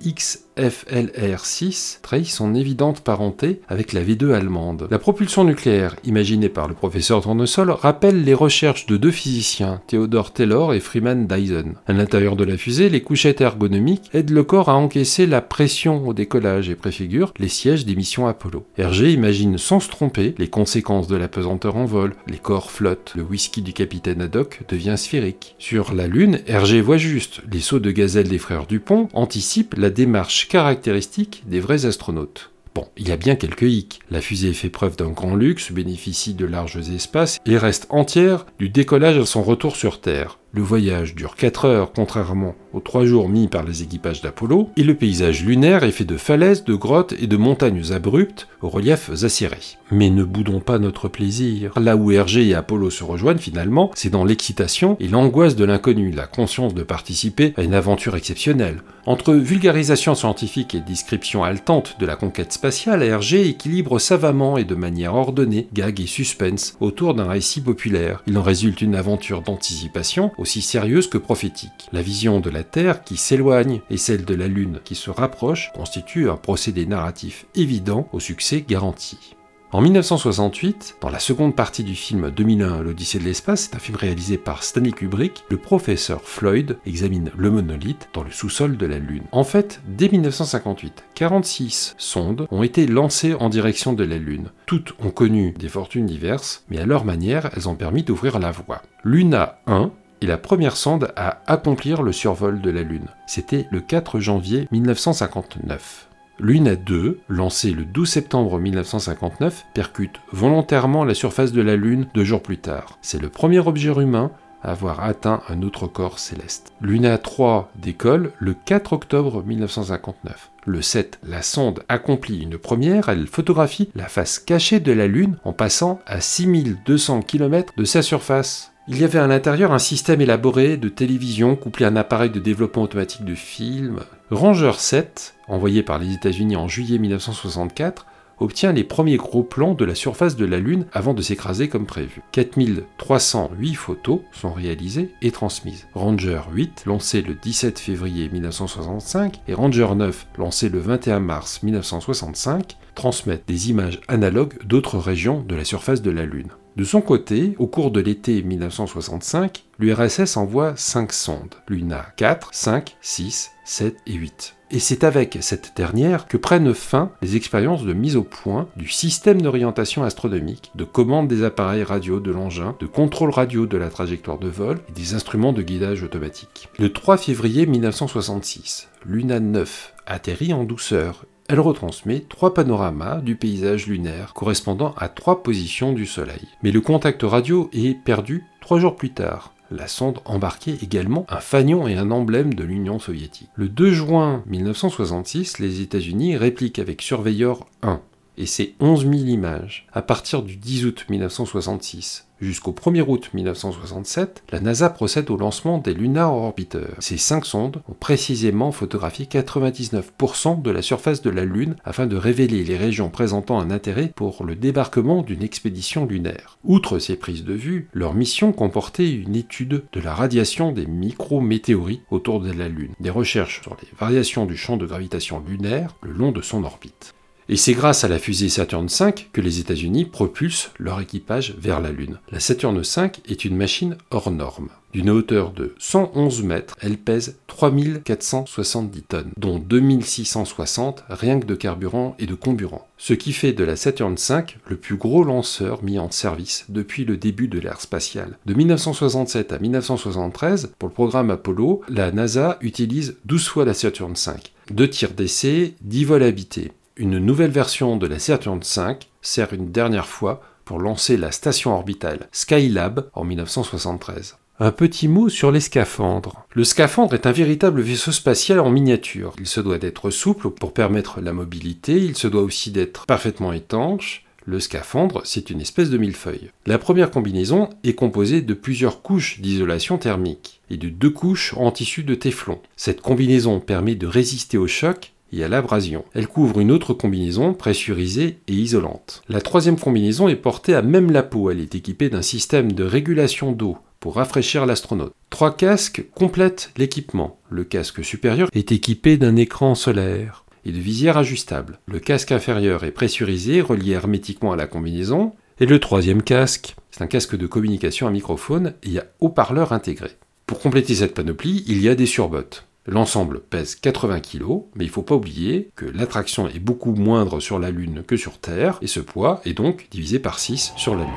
XFLR6 0.61 1.99
trahit 2.01 2.27
son 2.27 2.53
évidente 2.53 3.01
parenté 3.01 3.61
avec 3.67 3.93
la 3.93 4.03
V2 4.03 4.33
allemande. 4.33 4.87
La 4.91 4.99
propulsion 4.99 5.43
nucléaire, 5.43 5.95
imaginée 6.03 6.49
par 6.49 6.67
le 6.67 6.73
professeur 6.73 7.21
Tournesol, 7.21 7.71
rappelle 7.71 8.23
les 8.23 8.33
recherches 8.33 8.85
de 8.85 8.97
deux 8.97 9.11
physiciens, 9.11 9.81
Theodore 9.87 10.33
Taylor 10.33 10.73
et 10.73 10.79
Freeman 10.79 11.25
Dyson. 11.25 11.73
À 11.87 11.93
l'intérieur 11.93 12.35
de 12.35 12.43
la 12.43 12.57
fusée, 12.57 12.89
les 12.89 13.01
couchettes 13.01 13.41
ergonomiques 13.41 14.09
aident 14.13 14.31
le 14.31 14.43
corps 14.43 14.69
à 14.69 14.75
encaisser 14.75 15.25
la 15.25 15.41
pression 15.41 16.07
au 16.07 16.13
décollage 16.13 16.69
et 16.69 16.75
préfigurent 16.75 17.33
les 17.39 17.49
sièges 17.49 17.85
des 17.85 17.95
missions 17.95 18.27
Apollo. 18.27 18.65
Hergé 18.77 19.11
imagine 19.11 19.57
sans 19.57 19.79
se 19.79 19.89
tromper 19.89 20.35
les 20.37 20.49
conséquences 20.49 21.07
de 21.07 21.15
la 21.15 21.27
pesanteur 21.27 21.75
en 21.75 21.85
vol, 21.85 22.13
les 22.27 22.37
corps 22.37 22.71
flottent, 22.71 23.13
le 23.15 23.23
whisky 23.23 23.61
du 23.61 23.73
capitaine 23.73 24.21
Haddock 24.21 24.61
devient 24.69 24.95
sphérique. 24.97 25.55
Sur 25.57 25.93
la 25.93 26.07
Lune, 26.07 26.39
Hergé 26.45 26.81
voit 26.81 26.97
juste. 26.97 27.41
Les 27.51 27.59
sauts 27.59 27.79
de 27.79 27.91
gazelle 27.91 28.27
des 28.27 28.37
frères 28.37 28.67
Dupont 28.67 29.07
anticipent 29.13 29.75
la 29.77 29.89
démarche 29.89 30.47
caractéristique 30.51 31.43
des 31.47 31.61
vrais 31.61 31.85
astronautes. 31.85 32.51
Bon, 32.75 32.85
il 32.97 33.07
y 33.07 33.13
a 33.13 33.15
bien 33.15 33.37
quelques 33.37 33.61
hicks. 33.61 34.01
La 34.11 34.19
fusée 34.19 34.51
fait 34.51 34.69
preuve 34.69 34.97
d'un 34.97 35.11
grand 35.11 35.33
luxe, 35.33 35.71
bénéficie 35.71 36.33
de 36.33 36.45
larges 36.45 36.89
espaces 36.89 37.39
et 37.45 37.57
reste 37.57 37.87
entière 37.89 38.45
du 38.59 38.67
décollage 38.67 39.17
à 39.17 39.25
son 39.25 39.43
retour 39.43 39.77
sur 39.77 40.01
Terre. 40.01 40.39
Le 40.53 40.61
voyage 40.61 41.15
dure 41.15 41.35
4 41.35 41.63
heures, 41.63 41.93
contrairement 41.93 42.55
aux 42.73 42.81
3 42.81 43.05
jours 43.05 43.29
mis 43.29 43.47
par 43.47 43.63
les 43.63 43.83
équipages 43.83 44.21
d'Apollo, 44.21 44.69
et 44.75 44.83
le 44.83 44.95
paysage 44.95 45.43
lunaire 45.43 45.83
est 45.83 45.91
fait 45.91 46.05
de 46.05 46.17
falaises, 46.17 46.65
de 46.65 46.73
grottes 46.73 47.13
et 47.19 47.27
de 47.27 47.37
montagnes 47.37 47.91
abruptes 47.91 48.47
aux 48.61 48.69
reliefs 48.69 49.09
acérés. 49.23 49.77
Mais 49.91 50.09
ne 50.09 50.23
boudons 50.23 50.59
pas 50.59 50.79
notre 50.79 51.07
plaisir. 51.07 51.73
Là 51.79 51.95
où 51.95 52.11
Hergé 52.11 52.47
et 52.47 52.53
Apollo 52.53 52.89
se 52.89 53.03
rejoignent 53.03 53.39
finalement, 53.39 53.91
c'est 53.95 54.09
dans 54.09 54.25
l'excitation 54.25 54.97
et 54.99 55.07
l'angoisse 55.07 55.55
de 55.55 55.65
l'inconnu, 55.65 56.11
la 56.11 56.27
conscience 56.27 56.73
de 56.73 56.83
participer 56.83 57.53
à 57.57 57.63
une 57.63 57.73
aventure 57.73 58.15
exceptionnelle. 58.15 58.83
Entre 59.05 59.33
vulgarisation 59.33 60.13
scientifique 60.15 60.75
et 60.75 60.79
description 60.79 61.43
haletante 61.43 61.95
de 61.99 62.05
la 62.05 62.15
conquête 62.15 62.53
spatiale, 62.53 63.03
Hergé 63.03 63.47
équilibre 63.47 63.99
savamment 63.99 64.57
et 64.57 64.63
de 64.63 64.75
manière 64.75 65.15
ordonnée 65.15 65.67
gag 65.73 65.99
et 65.99 66.05
suspense 66.05 66.77
autour 66.79 67.15
d'un 67.15 67.27
récit 67.27 67.61
populaire. 67.61 68.21
Il 68.27 68.37
en 68.37 68.43
résulte 68.43 68.81
une 68.81 68.95
aventure 68.95 69.41
d'anticipation 69.41 70.31
aussi 70.41 70.61
sérieuse 70.61 71.07
que 71.07 71.17
prophétique. 71.17 71.87
La 71.93 72.01
vision 72.01 72.39
de 72.39 72.49
la 72.49 72.63
Terre 72.63 73.03
qui 73.03 73.15
s'éloigne 73.15 73.81
et 73.89 73.97
celle 73.97 74.25
de 74.25 74.35
la 74.35 74.47
Lune 74.47 74.79
qui 74.83 74.95
se 74.95 75.09
rapproche 75.09 75.71
constituent 75.73 76.29
un 76.29 76.37
procédé 76.37 76.85
narratif 76.85 77.45
évident 77.55 78.09
au 78.11 78.19
succès 78.19 78.65
garanti. 78.67 79.35
En 79.73 79.79
1968, 79.79 80.97
dans 80.99 81.09
la 81.09 81.19
seconde 81.19 81.55
partie 81.55 81.85
du 81.85 81.95
film 81.95 82.29
2001 82.29 82.81
L'Odyssée 82.81 83.19
de 83.19 83.23
l'espace, 83.23 83.69
c'est 83.69 83.75
un 83.77 83.79
film 83.79 83.95
réalisé 83.95 84.37
par 84.37 84.63
Stanley 84.63 84.91
Kubrick, 84.91 85.45
le 85.49 85.55
professeur 85.55 86.23
Floyd 86.23 86.77
examine 86.85 87.31
le 87.37 87.51
monolithe 87.51 88.09
dans 88.13 88.23
le 88.23 88.31
sous-sol 88.31 88.75
de 88.75 88.85
la 88.85 88.99
Lune. 88.99 89.23
En 89.31 89.45
fait, 89.45 89.79
dès 89.87 90.09
1958, 90.09 91.05
46 91.15 91.95
sondes 91.97 92.47
ont 92.51 92.63
été 92.63 92.85
lancées 92.85 93.33
en 93.33 93.47
direction 93.47 93.93
de 93.93 94.03
la 94.03 94.17
Lune. 94.17 94.49
Toutes 94.65 94.93
ont 94.99 95.11
connu 95.11 95.53
des 95.57 95.69
fortunes 95.69 96.05
diverses, 96.05 96.65
mais 96.69 96.79
à 96.79 96.85
leur 96.85 97.05
manière, 97.05 97.49
elles 97.55 97.69
ont 97.69 97.75
permis 97.75 98.03
d'ouvrir 98.03 98.39
la 98.39 98.51
voie. 98.51 98.81
Luna 99.05 99.61
1 99.67 99.89
est 100.21 100.27
la 100.27 100.37
première 100.37 100.77
sonde 100.77 101.11
à 101.15 101.41
accomplir 101.47 102.01
le 102.01 102.11
survol 102.11 102.61
de 102.61 102.69
la 102.69 102.83
Lune. 102.83 103.07
C'était 103.25 103.67
le 103.71 103.81
4 103.81 104.19
janvier 104.19 104.67
1959. 104.71 106.07
Luna 106.39 106.75
2, 106.75 107.19
lancée 107.29 107.71
le 107.71 107.85
12 107.85 108.09
septembre 108.09 108.59
1959, 108.59 109.65
percute 109.73 110.19
volontairement 110.31 111.03
la 111.03 111.13
surface 111.13 111.51
de 111.51 111.61
la 111.61 111.75
Lune 111.75 112.07
deux 112.13 112.23
jours 112.23 112.41
plus 112.41 112.57
tard. 112.57 112.97
C'est 113.01 113.21
le 113.21 113.29
premier 113.29 113.59
objet 113.59 113.91
humain 113.91 114.31
à 114.63 114.71
avoir 114.71 115.03
atteint 115.03 115.41
un 115.49 115.61
autre 115.61 115.87
corps 115.87 116.19
céleste. 116.19 116.73
Luna 116.81 117.17
3 117.17 117.71
décolle 117.75 118.31
le 118.39 118.53
4 118.53 118.93
octobre 118.93 119.43
1959. 119.43 120.51
Le 120.65 120.81
7, 120.81 121.19
la 121.23 121.41
sonde 121.41 121.83
accomplit 121.89 122.43
une 122.43 122.57
première, 122.57 123.09
elle 123.09 123.27
photographie 123.27 123.89
la 123.95 124.07
face 124.07 124.39
cachée 124.39 124.79
de 124.79 124.91
la 124.91 125.07
Lune 125.07 125.37
en 125.43 125.53
passant 125.53 125.99
à 126.05 126.21
6200 126.21 127.21
km 127.21 127.73
de 127.75 127.83
sa 127.83 128.01
surface. 128.01 128.70
Il 128.87 128.99
y 128.99 129.03
avait 129.03 129.19
à 129.19 129.27
l'intérieur 129.27 129.71
un 129.71 129.79
système 129.79 130.21
élaboré 130.21 130.75
de 130.75 130.89
télévision 130.89 131.55
couplé 131.55 131.85
à 131.85 131.89
un 131.89 131.95
appareil 131.95 132.31
de 132.31 132.39
développement 132.39 132.81
automatique 132.81 133.23
de 133.23 133.35
film. 133.35 133.99
Ranger 134.31 134.73
7, 134.75 135.35
envoyé 135.47 135.83
par 135.83 135.99
les 135.99 136.13
États-Unis 136.13 136.55
en 136.55 136.67
juillet 136.67 136.97
1964, 136.97 138.07
obtient 138.39 138.71
les 138.71 138.83
premiers 138.83 139.17
gros 139.17 139.43
plans 139.43 139.75
de 139.75 139.85
la 139.85 139.93
surface 139.93 140.35
de 140.35 140.45
la 140.45 140.59
Lune 140.59 140.87
avant 140.93 141.13
de 141.13 141.21
s'écraser 141.21 141.69
comme 141.69 141.85
prévu. 141.85 142.23
4308 142.31 143.75
photos 143.75 144.21
sont 144.31 144.51
réalisées 144.51 145.11
et 145.21 145.29
transmises. 145.29 145.87
Ranger 145.93 146.41
8, 146.51 146.85
lancé 146.87 147.21
le 147.21 147.35
17 147.35 147.77
février 147.77 148.29
1965, 148.29 149.41
et 149.47 149.53
Ranger 149.53 149.93
9, 149.95 150.27
lancé 150.39 150.69
le 150.69 150.79
21 150.79 151.19
mars 151.19 151.61
1965, 151.61 152.77
transmettent 152.95 153.47
des 153.47 153.69
images 153.69 154.01
analogues 154.07 154.57
d'autres 154.65 154.97
régions 154.97 155.41
de 155.41 155.55
la 155.55 155.65
surface 155.65 156.01
de 156.01 156.11
la 156.11 156.25
Lune. 156.25 156.49
De 156.77 156.85
son 156.85 157.01
côté, 157.01 157.55
au 157.59 157.67
cours 157.67 157.91
de 157.91 157.99
l'été 157.99 158.41
1965, 158.41 159.65
l'URSS 159.77 160.37
envoie 160.37 160.73
5 160.77 161.11
sondes, 161.11 161.55
Luna 161.67 162.05
4, 162.15 162.49
5, 162.53 162.95
6, 163.01 163.51
7 163.65 163.97
et 164.07 164.13
8. 164.13 164.55
Et 164.73 164.79
c'est 164.79 165.03
avec 165.03 165.37
cette 165.41 165.73
dernière 165.75 166.27
que 166.27 166.37
prennent 166.37 166.73
fin 166.73 167.11
les 167.21 167.35
expériences 167.35 167.83
de 167.83 167.91
mise 167.91 168.15
au 168.15 168.23
point 168.23 168.69
du 168.77 168.87
système 168.87 169.41
d'orientation 169.41 170.03
astronomique, 170.03 170.71
de 170.75 170.85
commande 170.85 171.27
des 171.27 171.43
appareils 171.43 171.83
radio 171.83 172.21
de 172.21 172.31
l'engin, 172.31 172.77
de 172.79 172.85
contrôle 172.85 173.31
radio 173.31 173.65
de 173.65 173.77
la 173.77 173.89
trajectoire 173.89 174.39
de 174.39 174.47
vol 174.47 174.79
et 174.87 174.93
des 174.93 175.13
instruments 175.13 175.51
de 175.51 175.61
guidage 175.61 176.03
automatique. 176.03 176.69
Le 176.79 176.93
3 176.93 177.17
février 177.17 177.65
1966, 177.65 178.87
Luna 179.05 179.41
9 179.41 179.93
atterrit 180.05 180.53
en 180.53 180.63
douceur 180.63 181.25
elle 181.51 181.59
retransmet 181.59 182.21
trois 182.21 182.53
panoramas 182.53 183.19
du 183.19 183.35
paysage 183.35 183.87
lunaire 183.87 184.33
correspondant 184.33 184.95
à 184.97 185.09
trois 185.09 185.43
positions 185.43 185.91
du 185.91 186.05
Soleil. 186.05 186.47
Mais 186.63 186.71
le 186.71 186.79
contact 186.79 187.23
radio 187.23 187.69
est 187.73 188.01
perdu 188.01 188.45
trois 188.61 188.79
jours 188.79 188.95
plus 188.95 189.11
tard. 189.11 189.53
La 189.69 189.87
sonde 189.87 190.19
embarquait 190.23 190.77
également 190.81 191.25
un 191.27 191.41
fanion 191.41 191.89
et 191.89 191.97
un 191.97 192.09
emblème 192.09 192.53
de 192.53 192.63
l'Union 192.63 192.99
soviétique. 192.99 193.49
Le 193.55 193.67
2 193.67 193.91
juin 193.91 194.43
1966, 194.47 195.59
les 195.59 195.81
États-Unis 195.81 196.37
répliquent 196.37 196.79
avec 196.79 197.01
Surveyor 197.01 197.67
1 197.83 197.99
et 198.37 198.45
c'est 198.45 198.75
11 198.79 199.01
000 199.01 199.13
images. 199.13 199.87
À 199.91 200.01
partir 200.01 200.43
du 200.43 200.55
10 200.55 200.85
août 200.85 201.05
1966 201.09 202.27
jusqu'au 202.41 202.71
1er 202.71 203.05
août 203.07 203.29
1967, 203.33 204.43
la 204.51 204.59
NASA 204.59 204.89
procède 204.89 205.29
au 205.29 205.37
lancement 205.37 205.77
des 205.77 205.93
Lunar 205.93 206.33
Orbiter. 206.33 206.87
Ces 206.99 207.17
cinq 207.17 207.45
sondes 207.45 207.81
ont 207.87 207.93
précisément 207.93 208.71
photographié 208.71 209.25
99% 209.25 210.61
de 210.61 210.71
la 210.71 210.81
surface 210.81 211.21
de 211.21 211.29
la 211.29 211.45
Lune 211.45 211.75
afin 211.85 212.07
de 212.07 212.15
révéler 212.15 212.63
les 212.63 212.77
régions 212.77 213.09
présentant 213.09 213.59
un 213.59 213.71
intérêt 213.71 214.11
pour 214.15 214.43
le 214.43 214.55
débarquement 214.55 215.21
d'une 215.21 215.43
expédition 215.43 216.05
lunaire. 216.05 216.57
Outre 216.63 216.99
ces 216.99 217.15
prises 217.15 217.43
de 217.43 217.53
vue, 217.53 217.87
leur 217.93 218.13
mission 218.13 218.51
comportait 218.51 219.11
une 219.11 219.35
étude 219.35 219.83
de 219.91 220.01
la 220.01 220.13
radiation 220.13 220.71
des 220.71 220.85
micrométéorites 220.85 222.03
autour 222.09 222.41
de 222.41 222.51
la 222.51 222.67
Lune, 222.67 222.93
des 222.99 223.09
recherches 223.09 223.61
sur 223.61 223.77
les 223.81 223.87
variations 223.99 224.45
du 224.45 224.57
champ 224.57 224.77
de 224.77 224.85
gravitation 224.85 225.43
lunaire 225.47 225.95
le 226.01 226.11
long 226.11 226.31
de 226.31 226.41
son 226.41 226.63
orbite. 226.63 227.13
Et 227.51 227.57
c'est 227.57 227.73
grâce 227.73 228.05
à 228.05 228.07
la 228.07 228.17
fusée 228.17 228.47
Saturn 228.47 228.87
V 228.87 229.13
que 229.33 229.41
les 229.41 229.59
États-Unis 229.59 230.05
propulsent 230.05 230.71
leur 230.79 231.01
équipage 231.01 231.53
vers 231.57 231.81
la 231.81 231.91
Lune. 231.91 232.17
La 232.31 232.39
Saturn 232.39 232.79
V 232.79 233.11
est 233.27 233.43
une 233.43 233.57
machine 233.57 233.97
hors 234.09 234.31
norme. 234.31 234.69
D'une 234.93 235.09
hauteur 235.09 235.51
de 235.51 235.75
111 235.77 236.43
mètres, 236.43 236.77
elle 236.79 236.97
pèse 236.97 237.39
3470 237.47 239.01
tonnes, 239.01 239.31
dont 239.35 239.59
2660 239.59 241.03
rien 241.09 241.41
que 241.41 241.45
de 241.45 241.55
carburant 241.55 242.15
et 242.19 242.25
de 242.25 242.35
comburant. 242.35 242.87
Ce 242.97 243.13
qui 243.13 243.33
fait 243.33 243.51
de 243.51 243.65
la 243.65 243.75
Saturn 243.75 244.15
V 244.15 244.43
le 244.67 244.77
plus 244.77 244.95
gros 244.95 245.25
lanceur 245.25 245.83
mis 245.83 245.99
en 245.99 246.09
service 246.09 246.63
depuis 246.69 247.03
le 247.03 247.17
début 247.17 247.49
de 247.49 247.59
l'ère 247.59 247.81
spatiale. 247.81 248.37
De 248.45 248.53
1967 248.53 249.51
à 249.51 249.59
1973, 249.59 250.71
pour 250.79 250.87
le 250.87 250.93
programme 250.93 251.31
Apollo, 251.31 251.81
la 251.89 252.13
NASA 252.13 252.57
utilise 252.61 253.17
12 253.25 253.45
fois 253.45 253.65
la 253.65 253.73
Saturn 253.73 254.13
V. 254.13 254.31
Deux 254.71 254.89
tirs 254.89 255.11
d'essai, 255.11 255.75
10 255.81 256.05
vols 256.05 256.23
habités. 256.23 256.71
Une 256.97 257.19
nouvelle 257.19 257.51
version 257.51 257.95
de 257.95 258.05
la 258.05 258.19
Saturn 258.19 258.59
V 258.59 258.97
sert 259.21 259.53
une 259.53 259.71
dernière 259.71 260.07
fois 260.07 260.41
pour 260.65 260.77
lancer 260.77 261.15
la 261.15 261.31
station 261.31 261.73
orbitale 261.73 262.27
Skylab 262.33 263.09
en 263.13 263.23
1973. 263.23 264.37
Un 264.59 264.71
petit 264.71 265.07
mot 265.07 265.29
sur 265.29 265.51
les 265.51 265.61
scaphandres. 265.61 266.45
Le 266.51 266.65
scaphandre 266.65 267.13
est 267.13 267.25
un 267.25 267.31
véritable 267.31 267.81
vaisseau 267.81 268.11
spatial 268.11 268.59
en 268.59 268.69
miniature. 268.69 269.33
Il 269.39 269.47
se 269.47 269.61
doit 269.61 269.77
d'être 269.77 270.09
souple 270.09 270.49
pour 270.49 270.73
permettre 270.73 271.21
la 271.21 271.31
mobilité, 271.31 271.95
il 271.95 272.17
se 272.17 272.27
doit 272.27 272.43
aussi 272.43 272.71
d'être 272.71 273.05
parfaitement 273.05 273.53
étanche, 273.53 274.25
Le 274.45 274.59
scaphandre, 274.59 275.21
c'est 275.23 275.51
une 275.51 275.61
espèce 275.61 275.91
de 275.91 275.99
millefeuille. 275.99 276.49
La 276.65 276.79
première 276.79 277.11
combinaison 277.11 277.69
est 277.83 277.93
composée 277.93 278.41
de 278.41 278.53
plusieurs 278.55 279.03
couches 279.03 279.39
d'isolation 279.39 279.99
thermique 279.99 280.61
et 280.71 280.77
de 280.77 280.89
deux 280.89 281.11
couches 281.11 281.53
en 281.57 281.71
tissu 281.71 282.03
de 282.03 282.15
téflon. 282.15 282.59
Cette 282.75 283.01
combinaison 283.01 283.59
permet 283.59 283.95
de 283.95 284.07
résister 284.07 284.57
au 284.57 284.67
choc 284.67 285.13
et 285.31 285.43
à 285.43 285.47
l'abrasion. 285.47 286.05
Elle 286.13 286.27
couvre 286.27 286.59
une 286.59 286.71
autre 286.71 286.93
combinaison 286.93 287.53
pressurisée 287.53 288.39
et 288.47 288.53
isolante. 288.53 289.23
La 289.29 289.41
troisième 289.41 289.79
combinaison 289.79 290.27
est 290.27 290.35
portée 290.35 290.75
à 290.75 290.81
même 290.81 291.11
la 291.11 291.23
peau. 291.23 291.49
Elle 291.49 291.59
est 291.59 291.75
équipée 291.75 292.09
d'un 292.09 292.21
système 292.21 292.71
de 292.71 292.83
régulation 292.83 293.51
d'eau 293.51 293.77
pour 293.99 294.15
rafraîchir 294.15 294.65
l'astronaute. 294.65 295.13
Trois 295.29 295.55
casques 295.55 296.03
complètent 296.15 296.71
l'équipement. 296.77 297.39
Le 297.49 297.63
casque 297.63 298.03
supérieur 298.03 298.49
est 298.53 298.71
équipé 298.71 299.17
d'un 299.17 299.35
écran 299.35 299.75
solaire 299.75 300.43
et 300.65 300.71
de 300.71 300.79
visières 300.79 301.17
ajustables. 301.17 301.79
Le 301.87 301.99
casque 301.99 302.31
inférieur 302.31 302.83
est 302.83 302.91
pressurisé, 302.91 303.61
relié 303.61 303.93
hermétiquement 303.93 304.51
à 304.51 304.55
la 304.55 304.67
combinaison. 304.67 305.33
Et 305.59 305.65
le 305.65 305.79
troisième 305.79 306.23
casque, 306.23 306.75
c'est 306.89 307.03
un 307.03 307.07
casque 307.07 307.37
de 307.37 307.45
communication 307.47 308.07
à 308.07 308.11
microphone 308.11 308.73
et 308.83 308.99
à 308.99 309.05
haut-parleur 309.19 309.73
intégré. 309.73 310.09
Pour 310.47 310.59
compléter 310.59 310.95
cette 310.95 311.13
panoplie, 311.13 311.63
il 311.67 311.81
y 311.81 311.87
a 311.87 311.95
des 311.95 312.07
surbottes. 312.07 312.65
L'ensemble 312.87 313.41
pèse 313.41 313.75
80 313.75 314.21
kg, 314.21 314.63
mais 314.73 314.85
il 314.85 314.87
ne 314.87 314.91
faut 314.91 315.03
pas 315.03 315.13
oublier 315.13 315.69
que 315.75 315.85
l'attraction 315.85 316.47
est 316.47 316.57
beaucoup 316.57 316.93
moindre 316.93 317.39
sur 317.39 317.59
la 317.59 317.69
Lune 317.69 318.01
que 318.07 318.17
sur 318.17 318.39
Terre, 318.39 318.79
et 318.81 318.87
ce 318.87 318.99
poids 318.99 319.39
est 319.45 319.53
donc 319.53 319.87
divisé 319.91 320.17
par 320.17 320.39
6 320.39 320.73
sur 320.77 320.95
la 320.95 321.03
Lune. 321.03 321.11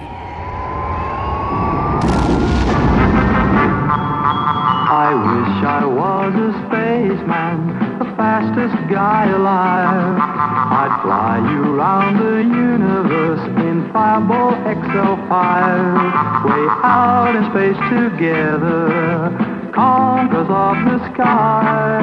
I 4.87 5.13
wish 5.15 5.65
I 5.65 5.85
was 5.87 6.35
a 6.37 6.53
spaceman, 6.69 7.99
the 7.99 8.05
fastest 8.17 8.77
guy 8.91 9.25
alive. 9.33 10.19
I'd 10.21 11.01
fly 11.03 11.39
you 11.51 11.77
round 11.77 12.19
the 12.21 12.45
universe 12.45 13.41
in 13.65 13.91
Fireball 13.91 14.53
XL5. 14.65 16.45
Way 16.45 16.65
out 16.85 17.35
in 17.37 17.45
space 17.51 17.81
together, 17.89 19.33
conquers 19.75 20.49
of 20.49 20.77
the 20.87 20.99
sky. 21.13 22.01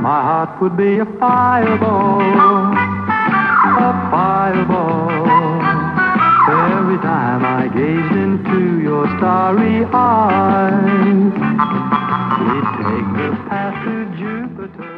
My 0.00 0.20
heart 0.28 0.60
would 0.60 0.76
be 0.76 0.98
a 0.98 1.06
fireball, 1.20 2.72
a 3.88 3.92
fireball. 4.10 5.10
Every 6.50 6.98
time 6.98 7.44
I 7.44 7.68
gazed 7.68 8.16
into 8.26 8.80
your 8.80 9.06
starry 9.18 9.84
eyes, 9.92 11.32
we'd 12.48 12.68
take 12.80 13.08
the 13.20 13.30
path 13.48 13.76
to 13.84 13.94
Jupiter. 14.16 14.96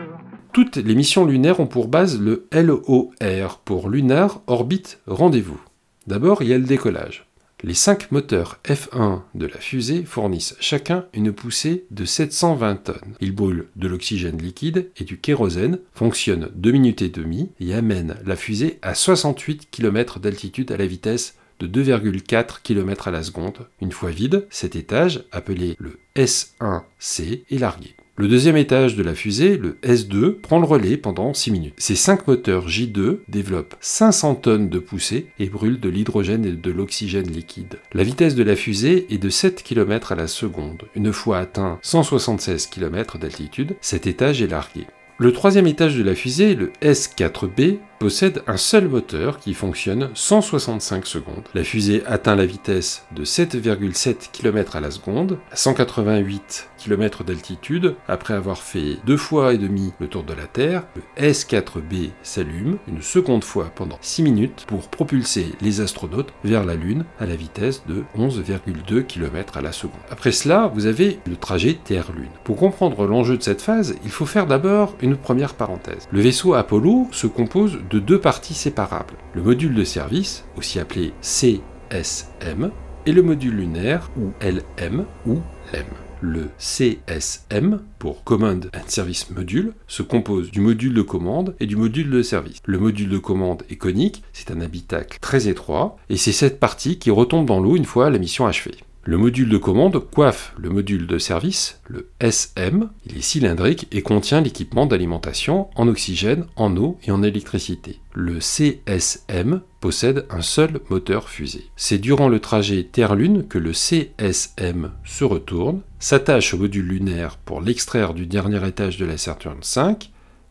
Toutes 0.52 0.76
les 0.76 0.94
missions 0.94 1.24
lunaires 1.24 1.60
ont 1.60 1.66
pour 1.66 1.88
base 1.88 2.20
le 2.20 2.46
LOR 2.52 3.58
pour 3.64 3.88
Lunar 3.88 4.40
Orbit 4.46 4.98
Rendez-vous. 5.06 5.60
D'abord, 6.06 6.42
il 6.42 6.48
y 6.48 6.54
a 6.54 6.58
le 6.58 6.64
décollage. 6.64 7.31
Les 7.64 7.74
cinq 7.74 8.10
moteurs 8.10 8.58
F1 8.64 9.20
de 9.36 9.46
la 9.46 9.58
fusée 9.58 10.02
fournissent 10.02 10.56
chacun 10.58 11.06
une 11.14 11.32
poussée 11.32 11.84
de 11.92 12.04
720 12.04 12.76
tonnes. 12.76 13.14
Ils 13.20 13.32
brûlent 13.32 13.68
de 13.76 13.86
l'oxygène 13.86 14.42
liquide 14.42 14.90
et 14.96 15.04
du 15.04 15.20
kérosène, 15.20 15.78
fonctionnent 15.94 16.50
2 16.56 16.72
minutes 16.72 17.02
et 17.02 17.08
demie 17.08 17.50
et 17.60 17.72
amènent 17.72 18.16
la 18.26 18.34
fusée 18.34 18.80
à 18.82 18.96
68 18.96 19.68
km 19.70 20.18
d'altitude 20.18 20.72
à 20.72 20.76
la 20.76 20.86
vitesse 20.86 21.36
de 21.60 21.68
2,4 21.68 22.62
km 22.64 23.06
à 23.06 23.10
la 23.12 23.22
seconde. 23.22 23.68
Une 23.80 23.92
fois 23.92 24.10
vide, 24.10 24.48
cet 24.50 24.74
étage, 24.74 25.22
appelé 25.30 25.76
le 25.78 26.00
S1C, 26.16 27.44
est 27.48 27.58
largué. 27.58 27.94
Le 28.14 28.28
deuxième 28.28 28.58
étage 28.58 28.94
de 28.94 29.02
la 29.02 29.14
fusée, 29.14 29.56
le 29.56 29.78
S2, 29.82 30.32
prend 30.32 30.58
le 30.58 30.66
relais 30.66 30.98
pendant 30.98 31.32
6 31.32 31.50
minutes. 31.50 31.74
Ces 31.78 31.96
5 31.96 32.28
moteurs 32.28 32.68
J2 32.68 33.20
développent 33.28 33.74
500 33.80 34.34
tonnes 34.34 34.68
de 34.68 34.78
poussée 34.78 35.28
et 35.38 35.48
brûlent 35.48 35.80
de 35.80 35.88
l'hydrogène 35.88 36.44
et 36.44 36.52
de 36.52 36.70
l'oxygène 36.70 37.30
liquide. 37.30 37.78
La 37.94 38.04
vitesse 38.04 38.34
de 38.34 38.42
la 38.42 38.54
fusée 38.54 39.06
est 39.08 39.16
de 39.16 39.30
7 39.30 39.62
km 39.62 40.12
à 40.12 40.16
la 40.16 40.26
seconde. 40.26 40.82
Une 40.94 41.10
fois 41.10 41.38
atteint 41.38 41.78
176 41.80 42.66
km 42.66 43.16
d'altitude, 43.16 43.76
cet 43.80 44.06
étage 44.06 44.42
est 44.42 44.46
largué. 44.46 44.86
Le 45.18 45.32
troisième 45.32 45.66
étage 45.66 45.96
de 45.96 46.02
la 46.02 46.14
fusée, 46.14 46.54
le 46.54 46.72
S4B, 46.82 47.78
possède 48.00 48.42
un 48.48 48.56
seul 48.56 48.88
moteur 48.88 49.38
qui 49.38 49.54
fonctionne 49.54 50.10
165 50.14 51.06
secondes. 51.06 51.44
La 51.54 51.62
fusée 51.62 52.02
atteint 52.06 52.34
la 52.34 52.44
vitesse 52.44 53.06
de 53.14 53.24
7,7 53.24 54.32
km 54.32 54.74
à 54.74 54.80
la 54.80 54.90
seconde, 54.90 55.38
à 55.52 55.56
188 55.56 56.70
km 56.82 57.24
d'altitude, 57.24 57.94
après 58.08 58.34
avoir 58.34 58.58
fait 58.58 58.98
deux 59.06 59.16
fois 59.16 59.54
et 59.54 59.58
demi 59.58 59.92
le 60.00 60.08
tour 60.08 60.24
de 60.24 60.32
la 60.32 60.46
Terre. 60.46 60.84
Le 60.96 61.30
S4B 61.30 62.10
s'allume 62.22 62.78
une 62.88 63.02
seconde 63.02 63.44
fois 63.44 63.70
pendant 63.74 63.98
6 64.00 64.22
minutes 64.22 64.64
pour 64.66 64.88
propulser 64.88 65.52
les 65.60 65.80
astronautes 65.80 66.32
vers 66.44 66.64
la 66.64 66.74
Lune 66.74 67.04
à 67.18 67.26
la 67.26 67.36
vitesse 67.36 67.84
de 67.86 68.04
11,2 68.18 69.04
km 69.04 69.56
à 69.56 69.62
la 69.62 69.72
seconde. 69.72 70.00
Après 70.10 70.32
cela, 70.32 70.70
vous 70.74 70.86
avez 70.86 71.20
le 71.26 71.36
trajet 71.36 71.78
Terre-Lune. 71.84 72.30
Pour 72.44 72.56
comprendre 72.56 73.06
l'enjeu 73.06 73.36
de 73.36 73.42
cette 73.42 73.62
phase, 73.62 73.96
il 74.04 74.10
faut 74.10 74.26
faire 74.26 74.46
d'abord 74.46 74.96
une 75.00 75.16
première 75.16 75.54
parenthèse. 75.54 76.08
Le 76.10 76.20
vaisseau 76.20 76.54
Apollo 76.54 77.08
se 77.12 77.26
compose 77.26 77.78
de 77.90 77.98
deux 77.98 78.20
parties 78.20 78.54
séparables. 78.54 79.14
Le 79.34 79.42
module 79.42 79.74
de 79.74 79.84
service, 79.84 80.44
aussi 80.56 80.78
appelé 80.78 81.12
CSM, 81.20 82.70
et 83.04 83.12
le 83.12 83.22
module 83.22 83.56
lunaire, 83.56 84.10
ou 84.16 84.30
LM, 84.40 85.04
ou 85.26 85.40
LEM. 85.72 85.86
Le 86.24 86.50
CSM, 86.56 87.80
pour 87.98 88.22
Command 88.22 88.70
and 88.76 88.86
Service 88.86 89.28
Module, 89.30 89.72
se 89.88 90.04
compose 90.04 90.52
du 90.52 90.60
module 90.60 90.94
de 90.94 91.02
commande 91.02 91.56
et 91.58 91.66
du 91.66 91.74
module 91.74 92.10
de 92.10 92.22
service. 92.22 92.58
Le 92.64 92.78
module 92.78 93.08
de 93.08 93.18
commande 93.18 93.64
est 93.70 93.76
conique, 93.76 94.22
c'est 94.32 94.52
un 94.52 94.60
habitacle 94.60 95.18
très 95.20 95.48
étroit, 95.48 95.96
et 96.08 96.16
c'est 96.16 96.30
cette 96.30 96.60
partie 96.60 97.00
qui 97.00 97.10
retombe 97.10 97.46
dans 97.46 97.58
l'eau 97.58 97.74
une 97.74 97.84
fois 97.84 98.08
la 98.08 98.18
mission 98.18 98.46
achevée. 98.46 98.76
Le 99.04 99.18
module 99.18 99.48
de 99.48 99.58
commande 99.58 99.98
coiffe 99.98 100.54
le 100.56 100.70
module 100.70 101.08
de 101.08 101.18
service, 101.18 101.80
le 101.88 102.10
SM. 102.20 102.88
Il 103.04 103.18
est 103.18 103.22
cylindrique 103.22 103.88
et 103.90 104.00
contient 104.00 104.40
l'équipement 104.40 104.86
d'alimentation 104.86 105.70
en 105.74 105.88
oxygène, 105.88 106.46
en 106.54 106.76
eau 106.76 106.98
et 107.02 107.10
en 107.10 107.24
électricité. 107.24 107.98
Le 108.14 108.38
CSM 108.38 109.62
possède 109.80 110.24
un 110.30 110.40
seul 110.40 110.78
moteur 110.88 111.28
fusée. 111.28 111.64
C'est 111.74 111.98
durant 111.98 112.28
le 112.28 112.38
trajet 112.38 112.84
Terre-Lune 112.84 113.48
que 113.48 113.58
le 113.58 113.72
CSM 113.72 114.92
se 115.04 115.24
retourne, 115.24 115.80
s'attache 115.98 116.54
au 116.54 116.58
module 116.58 116.86
lunaire 116.86 117.38
pour 117.38 117.60
l'extraire 117.60 118.14
du 118.14 118.26
dernier 118.26 118.64
étage 118.68 118.98
de 118.98 119.04
la 119.04 119.18
Saturn 119.18 119.58
V. 119.62 119.94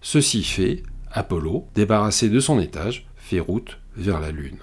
Ceci 0.01 0.43
fait, 0.43 0.83
Apollo, 1.09 1.67
débarrassé 1.73 2.27
de 2.27 2.41
son 2.41 2.59
étage, 2.59 3.07
fait 3.15 3.39
route 3.39 3.77
vers 3.95 4.19
la 4.19 4.31
Lune. 4.31 4.57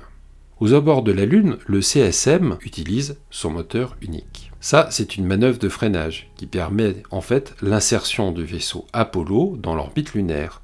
Aux 0.60 0.74
abords 0.74 1.04
de 1.04 1.12
la 1.12 1.24
Lune, 1.24 1.56
le 1.66 1.80
CSM 1.80 2.58
utilise 2.62 3.16
son 3.30 3.50
moteur 3.50 3.96
unique. 4.02 4.50
Ça, 4.60 4.88
c'est 4.90 5.16
une 5.16 5.24
manœuvre 5.24 5.60
de 5.60 5.68
freinage 5.68 6.32
qui 6.34 6.46
permet 6.46 6.96
en 7.12 7.20
fait 7.20 7.54
l'insertion 7.62 8.32
du 8.32 8.44
vaisseau 8.44 8.84
Apollo 8.92 9.56
dans 9.62 9.76
l'orbite 9.76 10.14
lunaire. 10.14 10.60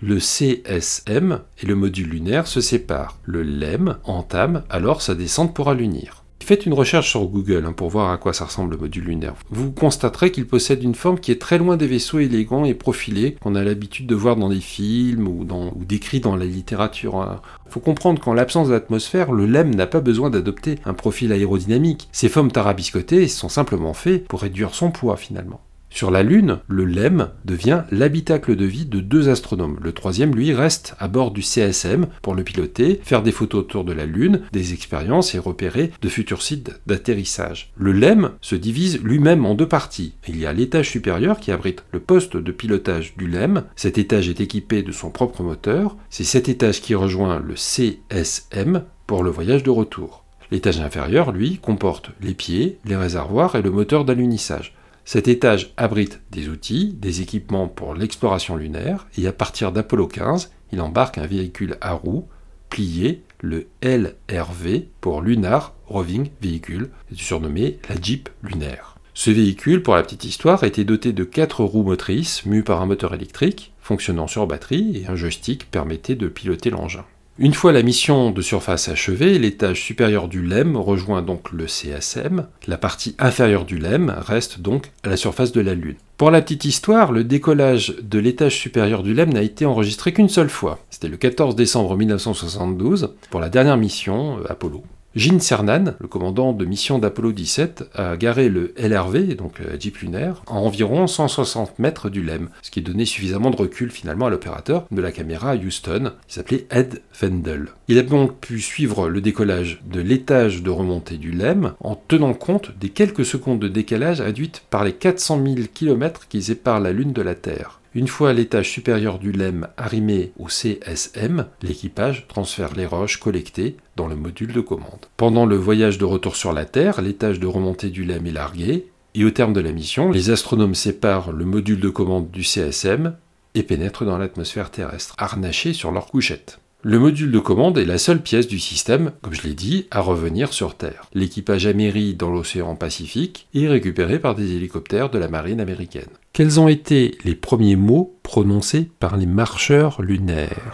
Le 0.00 0.20
CSM 0.20 1.40
et 1.60 1.66
le 1.66 1.74
module 1.74 2.10
lunaire 2.10 2.46
se 2.46 2.60
séparent. 2.60 3.18
Le 3.24 3.42
LEM 3.42 3.98
entame 4.04 4.62
alors 4.70 5.02
sa 5.02 5.16
descente 5.16 5.52
pour 5.52 5.68
allunir. 5.68 6.21
Faites 6.44 6.66
une 6.66 6.74
recherche 6.74 7.08
sur 7.08 7.24
Google 7.26 7.64
hein, 7.66 7.72
pour 7.72 7.88
voir 7.88 8.10
à 8.10 8.18
quoi 8.18 8.32
ça 8.32 8.44
ressemble 8.44 8.72
le 8.72 8.76
module 8.76 9.04
lunaire. 9.04 9.34
Vous 9.50 9.70
constaterez 9.70 10.32
qu'il 10.32 10.46
possède 10.46 10.82
une 10.82 10.94
forme 10.94 11.18
qui 11.18 11.30
est 11.30 11.40
très 11.40 11.56
loin 11.56 11.76
des 11.76 11.86
vaisseaux 11.86 12.18
élégants 12.18 12.64
et 12.64 12.74
profilés 12.74 13.36
qu'on 13.40 13.54
a 13.54 13.62
l'habitude 13.62 14.06
de 14.06 14.14
voir 14.14 14.36
dans 14.36 14.48
des 14.48 14.60
films 14.60 15.28
ou, 15.28 15.46
décrits 15.86 16.20
dans 16.20 16.36
la 16.36 16.44
littérature. 16.44 17.40
Il 17.66 17.72
faut 17.72 17.80
comprendre 17.80 18.20
qu'en 18.20 18.34
l'absence 18.34 18.68
d'atmosphère, 18.68 19.32
le 19.32 19.46
LEM 19.46 19.74
n'a 19.74 19.86
pas 19.86 20.00
besoin 20.00 20.30
d'adopter 20.30 20.78
un 20.84 20.94
profil 20.94 21.32
aérodynamique. 21.32 22.08
Ces 22.12 22.28
formes 22.28 22.50
tarabiscotées 22.50 23.28
sont 23.28 23.48
simplement 23.48 23.94
faites 23.94 24.26
pour 24.26 24.42
réduire 24.42 24.74
son 24.74 24.90
poids 24.90 25.16
finalement. 25.16 25.60
Sur 25.94 26.10
la 26.10 26.22
Lune, 26.22 26.58
le 26.68 26.86
LEM 26.86 27.28
devient 27.44 27.82
l'habitacle 27.90 28.56
de 28.56 28.64
vie 28.64 28.86
de 28.86 29.00
deux 29.00 29.28
astronomes. 29.28 29.78
Le 29.82 29.92
troisième, 29.92 30.34
lui, 30.34 30.54
reste 30.54 30.96
à 30.98 31.06
bord 31.06 31.30
du 31.30 31.42
CSM 31.42 32.06
pour 32.22 32.34
le 32.34 32.44
piloter, 32.44 32.98
faire 33.04 33.22
des 33.22 33.30
photos 33.30 33.60
autour 33.60 33.84
de 33.84 33.92
la 33.92 34.06
Lune, 34.06 34.40
des 34.52 34.72
expériences 34.72 35.34
et 35.34 35.38
repérer 35.38 35.92
de 36.00 36.08
futurs 36.08 36.42
sites 36.42 36.80
d'atterrissage. 36.86 37.72
Le 37.76 37.92
LEM 37.92 38.30
se 38.40 38.56
divise 38.56 39.00
lui-même 39.02 39.44
en 39.44 39.54
deux 39.54 39.68
parties. 39.68 40.14
Il 40.26 40.38
y 40.38 40.46
a 40.46 40.54
l'étage 40.54 40.90
supérieur 40.90 41.38
qui 41.38 41.52
abrite 41.52 41.84
le 41.92 42.00
poste 42.00 42.38
de 42.38 42.52
pilotage 42.52 43.14
du 43.16 43.28
LEM. 43.28 43.64
Cet 43.76 43.98
étage 43.98 44.30
est 44.30 44.40
équipé 44.40 44.82
de 44.82 44.92
son 44.92 45.10
propre 45.10 45.42
moteur. 45.42 45.96
C'est 46.08 46.24
cet 46.24 46.48
étage 46.48 46.80
qui 46.80 46.94
rejoint 46.94 47.38
le 47.38 47.54
CSM 47.54 48.84
pour 49.06 49.22
le 49.22 49.30
voyage 49.30 49.62
de 49.62 49.70
retour. 49.70 50.24
L'étage 50.50 50.80
inférieur, 50.80 51.32
lui, 51.32 51.58
comporte 51.58 52.10
les 52.22 52.34
pieds, 52.34 52.78
les 52.86 52.96
réservoirs 52.96 53.56
et 53.56 53.62
le 53.62 53.70
moteur 53.70 54.04
d'alunissage. 54.04 54.74
Cet 55.04 55.28
étage 55.28 55.72
abrite 55.76 56.20
des 56.30 56.48
outils, 56.48 56.94
des 56.94 57.22
équipements 57.22 57.68
pour 57.68 57.94
l'exploration 57.94 58.56
lunaire, 58.56 59.06
et 59.18 59.26
à 59.26 59.32
partir 59.32 59.72
d'Apollo 59.72 60.06
15, 60.06 60.52
il 60.72 60.80
embarque 60.80 61.18
un 61.18 61.26
véhicule 61.26 61.76
à 61.80 61.92
roues 61.92 62.26
plié, 62.70 63.22
le 63.40 63.66
LRV 63.82 64.84
pour 65.02 65.20
Lunar 65.20 65.74
Roving 65.86 66.30
Vehicle, 66.40 66.88
surnommé 67.14 67.78
la 67.88 68.00
Jeep 68.00 68.30
lunaire. 68.42 68.96
Ce 69.12 69.30
véhicule, 69.30 69.82
pour 69.82 69.94
la 69.94 70.02
petite 70.02 70.24
histoire, 70.24 70.64
était 70.64 70.84
doté 70.84 71.12
de 71.12 71.24
quatre 71.24 71.64
roues 71.64 71.82
motrices 71.82 72.46
mues 72.46 72.62
par 72.62 72.80
un 72.80 72.86
moteur 72.86 73.12
électrique, 73.12 73.74
fonctionnant 73.80 74.26
sur 74.26 74.46
batterie, 74.46 74.96
et 74.96 75.06
un 75.06 75.16
joystick 75.16 75.70
permettait 75.70 76.14
de 76.14 76.28
piloter 76.28 76.70
l'engin. 76.70 77.04
Une 77.38 77.54
fois 77.54 77.72
la 77.72 77.82
mission 77.82 78.30
de 78.30 78.42
surface 78.42 78.90
achevée, 78.90 79.38
l'étage 79.38 79.80
supérieur 79.80 80.28
du 80.28 80.42
LEM 80.42 80.76
rejoint 80.76 81.22
donc 81.22 81.50
le 81.50 81.66
CSM. 81.66 82.46
La 82.66 82.76
partie 82.76 83.16
inférieure 83.18 83.64
du 83.64 83.78
LEM 83.78 84.14
reste 84.18 84.60
donc 84.60 84.92
à 85.02 85.08
la 85.08 85.16
surface 85.16 85.50
de 85.50 85.62
la 85.62 85.72
Lune. 85.72 85.96
Pour 86.18 86.30
la 86.30 86.42
petite 86.42 86.66
histoire, 86.66 87.10
le 87.10 87.24
décollage 87.24 87.94
de 88.02 88.18
l'étage 88.18 88.58
supérieur 88.58 89.02
du 89.02 89.14
LEM 89.14 89.32
n'a 89.32 89.40
été 89.40 89.64
enregistré 89.64 90.12
qu'une 90.12 90.28
seule 90.28 90.50
fois. 90.50 90.78
C'était 90.90 91.08
le 91.08 91.16
14 91.16 91.56
décembre 91.56 91.96
1972 91.96 93.14
pour 93.30 93.40
la 93.40 93.48
dernière 93.48 93.78
mission 93.78 94.38
euh, 94.38 94.44
Apollo. 94.50 94.84
Gene 95.14 95.40
Cernan, 95.40 95.94
le 96.00 96.08
commandant 96.08 96.54
de 96.54 96.64
mission 96.64 96.98
d'Apollo 96.98 97.32
17, 97.32 97.90
a 97.94 98.16
garé 98.16 98.48
le 98.48 98.72
LRV, 98.78 99.34
donc 99.36 99.58
la 99.58 99.78
Jeep 99.78 99.98
lunaire, 99.98 100.42
à 100.46 100.54
environ 100.54 101.06
160 101.06 101.78
mètres 101.78 102.08
du 102.08 102.22
LEM, 102.22 102.48
ce 102.62 102.70
qui 102.70 102.80
donnait 102.80 103.04
suffisamment 103.04 103.50
de 103.50 103.56
recul 103.56 103.90
finalement 103.90 104.28
à 104.28 104.30
l'opérateur 104.30 104.86
de 104.90 105.02
la 105.02 105.12
caméra 105.12 105.54
Houston, 105.54 106.12
qui 106.26 106.34
s'appelait 106.34 106.66
Ed 106.70 107.02
Fendel. 107.10 107.66
Il 107.88 107.98
a 107.98 108.02
donc 108.02 108.38
pu 108.38 108.58
suivre 108.58 109.10
le 109.10 109.20
décollage 109.20 109.82
de 109.84 110.00
l'étage 110.00 110.62
de 110.62 110.70
remontée 110.70 111.18
du 111.18 111.30
LEM 111.30 111.74
en 111.80 111.94
tenant 111.94 112.32
compte 112.32 112.70
des 112.78 112.88
quelques 112.88 113.26
secondes 113.26 113.60
de 113.60 113.68
décalage 113.68 114.22
induites 114.22 114.62
par 114.70 114.82
les 114.82 114.94
400 114.94 115.44
000 115.44 115.56
km 115.74 116.26
qui 116.26 116.42
séparent 116.42 116.80
la 116.80 116.92
Lune 116.92 117.12
de 117.12 117.20
la 117.20 117.34
Terre. 117.34 117.81
Une 117.94 118.08
fois 118.08 118.32
l'étage 118.32 118.70
supérieur 118.70 119.18
du 119.18 119.32
LEM 119.32 119.68
arrimé 119.76 120.32
au 120.38 120.48
CSM, 120.48 121.46
l'équipage 121.60 122.26
transfère 122.26 122.74
les 122.74 122.86
roches 122.86 123.18
collectées 123.18 123.76
dans 123.96 124.06
le 124.06 124.16
module 124.16 124.54
de 124.54 124.62
commande. 124.62 125.06
Pendant 125.18 125.44
le 125.44 125.56
voyage 125.56 125.98
de 125.98 126.06
retour 126.06 126.36
sur 126.36 126.54
la 126.54 126.64
Terre, 126.64 127.02
l'étage 127.02 127.38
de 127.38 127.46
remontée 127.46 127.90
du 127.90 128.04
LEM 128.04 128.26
est 128.26 128.32
largué, 128.32 128.86
et 129.14 129.26
au 129.26 129.30
terme 129.30 129.52
de 129.52 129.60
la 129.60 129.72
mission, 129.72 130.10
les 130.10 130.30
astronomes 130.30 130.74
séparent 130.74 131.32
le 131.32 131.44
module 131.44 131.80
de 131.80 131.90
commande 131.90 132.30
du 132.30 132.44
CSM 132.44 133.14
et 133.54 133.62
pénètrent 133.62 134.06
dans 134.06 134.16
l'atmosphère 134.16 134.70
terrestre, 134.70 135.14
harnachés 135.18 135.74
sur 135.74 135.92
leur 135.92 136.06
couchette. 136.06 136.60
Le 136.84 136.98
module 136.98 137.30
de 137.30 137.38
commande 137.38 137.78
est 137.78 137.84
la 137.84 137.96
seule 137.96 138.20
pièce 138.20 138.48
du 138.48 138.58
système, 138.58 139.12
comme 139.22 139.34
je 139.34 139.42
l'ai 139.42 139.54
dit, 139.54 139.86
à 139.92 140.00
revenir 140.00 140.52
sur 140.52 140.76
Terre. 140.76 141.04
L'équipage 141.14 141.64
amérit 141.64 142.14
dans 142.14 142.28
l'océan 142.28 142.74
Pacifique 142.74 143.46
est 143.54 143.68
récupéré 143.68 144.18
par 144.18 144.34
des 144.34 144.56
hélicoptères 144.56 145.08
de 145.08 145.18
la 145.18 145.28
marine 145.28 145.60
américaine. 145.60 146.10
Quels 146.32 146.58
ont 146.58 146.66
été 146.66 147.16
les 147.22 147.36
premiers 147.36 147.76
mots 147.76 148.18
prononcés 148.24 148.90
par 148.98 149.16
les 149.16 149.26
marcheurs 149.26 150.02
lunaires 150.02 150.72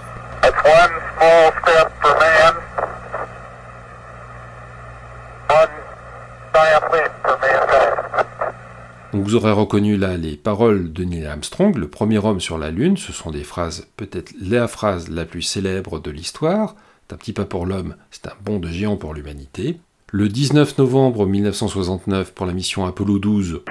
Vous 9.15 9.35
aurez 9.37 9.53
reconnu 9.53 9.97
là 9.97 10.19
les 10.19 10.37
paroles 10.37 10.93
de 10.93 11.03
Neil 11.03 11.27
Armstrong, 11.27 11.75
le 11.79 11.88
premier 11.88 12.19
homme 12.19 12.41
sur 12.41 12.59
la 12.59 12.71
Lune. 12.71 12.99
Ce 12.99 13.11
sont 13.11 13.31
des 13.31 13.43
phrases, 13.43 13.91
peut-être 13.97 14.33
la 14.38 14.69
phrase 14.69 15.09
la 15.09 15.25
plus 15.25 15.41
célèbre 15.41 15.99
de 15.99 16.11
l'histoire. 16.11 16.75
C'est 17.07 17.15
un 17.15 17.17
petit 17.17 17.33
pas 17.33 17.47
pour 17.47 17.65
l'homme, 17.65 17.95
c'est 18.11 18.27
un 18.27 18.35
bond 18.45 18.59
de 18.59 18.69
géant 18.69 18.99
pour 18.99 19.15
l'humanité. 19.15 19.81
Le 20.12 20.29
19 20.29 20.77
novembre 20.77 21.25
1969, 21.25 22.35
pour 22.35 22.45
la 22.45 22.53
mission 22.53 22.85
Apollo 22.85 23.19
12, 23.19 23.62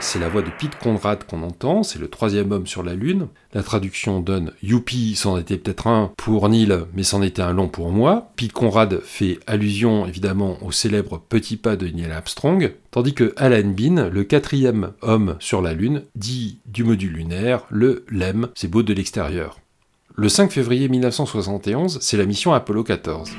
c'est 0.00 0.18
la 0.18 0.28
voix 0.28 0.42
de 0.42 0.50
Pete 0.50 0.78
Conrad 0.78 1.24
qu'on 1.24 1.42
entend, 1.42 1.82
c'est 1.82 1.98
le 1.98 2.08
troisième 2.08 2.52
homme 2.52 2.66
sur 2.66 2.82
la 2.82 2.94
Lune. 2.94 3.28
La 3.52 3.62
traduction 3.62 4.20
donne 4.20 4.52
Youpi, 4.62 5.16
c'en 5.16 5.36
était 5.38 5.56
peut-être 5.56 5.86
un 5.86 6.12
pour 6.16 6.48
Neil, 6.48 6.72
mais 6.94 7.02
c'en 7.02 7.22
était 7.22 7.42
un 7.42 7.52
long 7.52 7.68
pour 7.68 7.90
moi. 7.90 8.30
Pete 8.36 8.52
Conrad 8.52 9.00
fait 9.02 9.40
allusion 9.46 10.06
évidemment 10.06 10.58
au 10.62 10.70
célèbre 10.70 11.18
petit 11.18 11.56
pas 11.56 11.76
de 11.76 11.88
Neil 11.88 12.10
Armstrong, 12.10 12.72
tandis 12.90 13.14
que 13.14 13.34
Alan 13.36 13.68
Bean, 13.68 14.08
le 14.08 14.24
quatrième 14.24 14.92
homme 15.02 15.36
sur 15.40 15.62
la 15.62 15.72
Lune, 15.72 16.02
dit 16.14 16.60
du 16.66 16.84
module 16.84 17.12
lunaire 17.12 17.64
le 17.68 18.04
LEM, 18.08 18.48
c'est 18.54 18.70
beau 18.70 18.82
de 18.82 18.94
l'extérieur. 18.94 19.58
Le 20.14 20.28
5 20.28 20.50
février 20.50 20.88
1971, 20.88 21.98
c'est 22.00 22.16
la 22.16 22.24
mission 22.24 22.52
Apollo 22.52 22.84
14. 22.84 23.30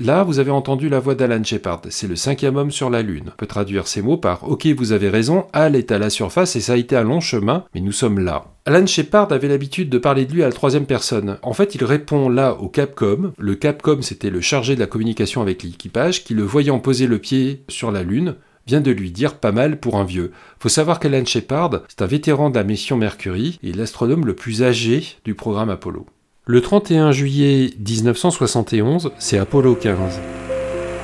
Là, 0.00 0.24
vous 0.24 0.40
avez 0.40 0.50
entendu 0.50 0.88
la 0.88 0.98
voix 0.98 1.14
d'Alan 1.14 1.44
Shepard, 1.44 1.82
c'est 1.88 2.08
le 2.08 2.16
cinquième 2.16 2.56
homme 2.56 2.72
sur 2.72 2.90
la 2.90 3.00
Lune. 3.00 3.30
On 3.32 3.36
peut 3.36 3.46
traduire 3.46 3.86
ces 3.86 4.02
mots 4.02 4.16
par 4.16 4.48
Ok, 4.48 4.66
vous 4.66 4.90
avez 4.90 5.08
raison, 5.08 5.46
Al 5.52 5.76
est 5.76 5.92
à 5.92 5.98
la 5.98 6.10
surface 6.10 6.56
et 6.56 6.60
ça 6.60 6.72
a 6.72 6.76
été 6.76 6.96
un 6.96 7.04
long 7.04 7.20
chemin, 7.20 7.64
mais 7.74 7.80
nous 7.80 7.92
sommes 7.92 8.18
là. 8.18 8.46
Alan 8.66 8.86
Shepard 8.86 9.30
avait 9.30 9.46
l'habitude 9.46 9.90
de 9.90 9.98
parler 9.98 10.26
de 10.26 10.32
lui 10.32 10.42
à 10.42 10.46
la 10.46 10.52
troisième 10.52 10.86
personne. 10.86 11.38
En 11.42 11.52
fait, 11.52 11.76
il 11.76 11.84
répond 11.84 12.28
là 12.28 12.54
au 12.54 12.68
Capcom. 12.68 13.32
Le 13.38 13.54
Capcom, 13.54 14.02
c'était 14.02 14.30
le 14.30 14.40
chargé 14.40 14.74
de 14.74 14.80
la 14.80 14.86
communication 14.86 15.42
avec 15.42 15.62
l'équipage 15.62 16.24
qui, 16.24 16.34
le 16.34 16.42
voyant 16.42 16.80
poser 16.80 17.06
le 17.06 17.18
pied 17.18 17.62
sur 17.68 17.92
la 17.92 18.02
Lune, 18.02 18.34
vient 18.66 18.80
de 18.80 18.90
lui 18.90 19.12
dire 19.12 19.34
pas 19.34 19.52
mal 19.52 19.78
pour 19.78 19.96
un 19.96 20.04
vieux. 20.04 20.32
Faut 20.58 20.68
savoir 20.68 20.98
qu'Alan 20.98 21.24
Shepard, 21.24 21.82
c'est 21.88 22.02
un 22.02 22.06
vétéran 22.06 22.50
de 22.50 22.56
la 22.56 22.64
mission 22.64 22.96
Mercury 22.96 23.60
et 23.62 23.72
l'astronome 23.72 24.26
le 24.26 24.34
plus 24.34 24.62
âgé 24.62 25.04
du 25.24 25.34
programme 25.34 25.70
Apollo. 25.70 26.06
Le 26.46 26.60
31 26.60 27.10
juillet 27.12 27.70
1971, 27.78 29.10
c'est 29.18 29.38
Apollo 29.38 29.76
15. 29.76 30.20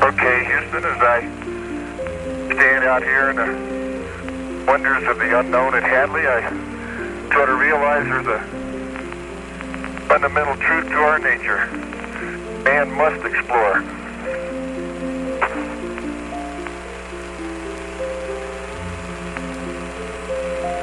Okay, 0.02 0.44
Houston, 0.44 0.84
as 0.84 1.00
I 1.00 1.24
stand 2.52 2.84
out 2.84 3.02
here 3.02 3.30
in 3.30 3.36
the 3.36 4.66
wonders 4.70 5.02
of 5.08 5.18
the 5.18 5.40
unknown 5.40 5.74
at 5.74 5.82
Hadley, 5.82 6.26
I 6.26 6.42
try 7.30 7.46
to 7.46 7.54
realize 7.54 8.04
there's 8.04 8.26
a 8.26 8.40
fundamental 10.08 10.56
truth 10.56 10.86
to 10.88 10.96
our 10.96 11.18
nature. 11.18 11.66
Man 12.64 12.92
must 12.92 13.24
explore. 13.24 13.78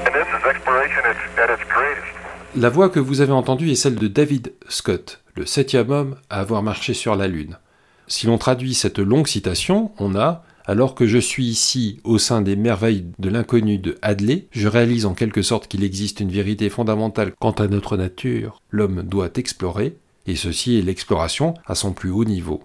And 0.01 0.15
this 0.15 0.27
is 0.27 0.43
exploration 0.49 1.03
at, 1.05 1.49
its 1.51 1.63
greatest. 1.69 2.16
La 2.59 2.69
voix 2.69 2.89
que 2.89 2.99
vous 2.99 3.21
avez 3.21 3.33
entendue 3.33 3.69
est 3.69 3.75
celle 3.75 3.97
de 3.97 4.07
David 4.07 4.51
Scott, 4.67 5.21
le 5.35 5.45
septième 5.45 5.91
homme 5.91 6.15
à 6.31 6.39
avoir 6.39 6.63
marché 6.63 6.95
sur 6.95 7.15
la 7.15 7.27
Lune. 7.27 7.59
Si 8.07 8.25
l'on 8.25 8.39
traduit 8.39 8.73
cette 8.73 8.97
longue 8.97 9.27
citation, 9.27 9.91
on 9.99 10.15
a 10.15 10.43
alors 10.65 10.95
que 10.95 11.05
je 11.05 11.19
suis 11.19 11.45
ici 11.45 11.99
au 12.03 12.17
sein 12.17 12.41
des 12.41 12.55
merveilles 12.55 13.05
de 13.19 13.29
l'inconnu 13.29 13.77
de 13.77 13.99
Hadley, 14.01 14.47
je 14.49 14.67
réalise 14.67 15.05
en 15.05 15.13
quelque 15.13 15.43
sorte 15.43 15.67
qu'il 15.67 15.83
existe 15.83 16.19
une 16.19 16.31
vérité 16.31 16.71
fondamentale 16.71 17.31
quant 17.39 17.51
à 17.51 17.67
notre 17.67 17.95
nature. 17.95 18.59
L'homme 18.71 19.03
doit 19.03 19.29
explorer, 19.35 19.95
et 20.25 20.35
ceci 20.35 20.79
est 20.79 20.81
l'exploration 20.81 21.53
à 21.67 21.75
son 21.75 21.93
plus 21.93 22.09
haut 22.09 22.25
niveau. 22.25 22.63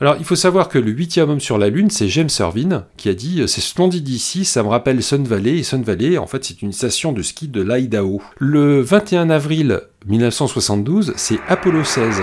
Alors, 0.00 0.16
il 0.18 0.24
faut 0.24 0.34
savoir 0.34 0.68
que 0.68 0.78
le 0.80 0.90
huitième 0.90 1.30
homme 1.30 1.40
sur 1.40 1.56
la 1.56 1.68
Lune, 1.68 1.88
c'est 1.88 2.08
James 2.08 2.28
Irvine, 2.40 2.82
qui 2.96 3.08
a 3.08 3.14
dit 3.14 3.44
C'est 3.46 3.60
splendide 3.60 4.08
ici, 4.08 4.44
ça 4.44 4.64
me 4.64 4.68
rappelle 4.68 5.00
Sun 5.04 5.22
Valley. 5.22 5.58
Et 5.58 5.62
Sun 5.62 5.84
Valley, 5.84 6.18
en 6.18 6.26
fait, 6.26 6.44
c'est 6.44 6.62
une 6.62 6.72
station 6.72 7.12
de 7.12 7.22
ski 7.22 7.46
de 7.46 7.62
l'Idaho. 7.62 8.20
Le 8.38 8.80
21 8.80 9.30
avril 9.30 9.82
1972, 10.08 11.12
c'est 11.14 11.38
Apollo 11.46 11.84
16. 11.84 12.22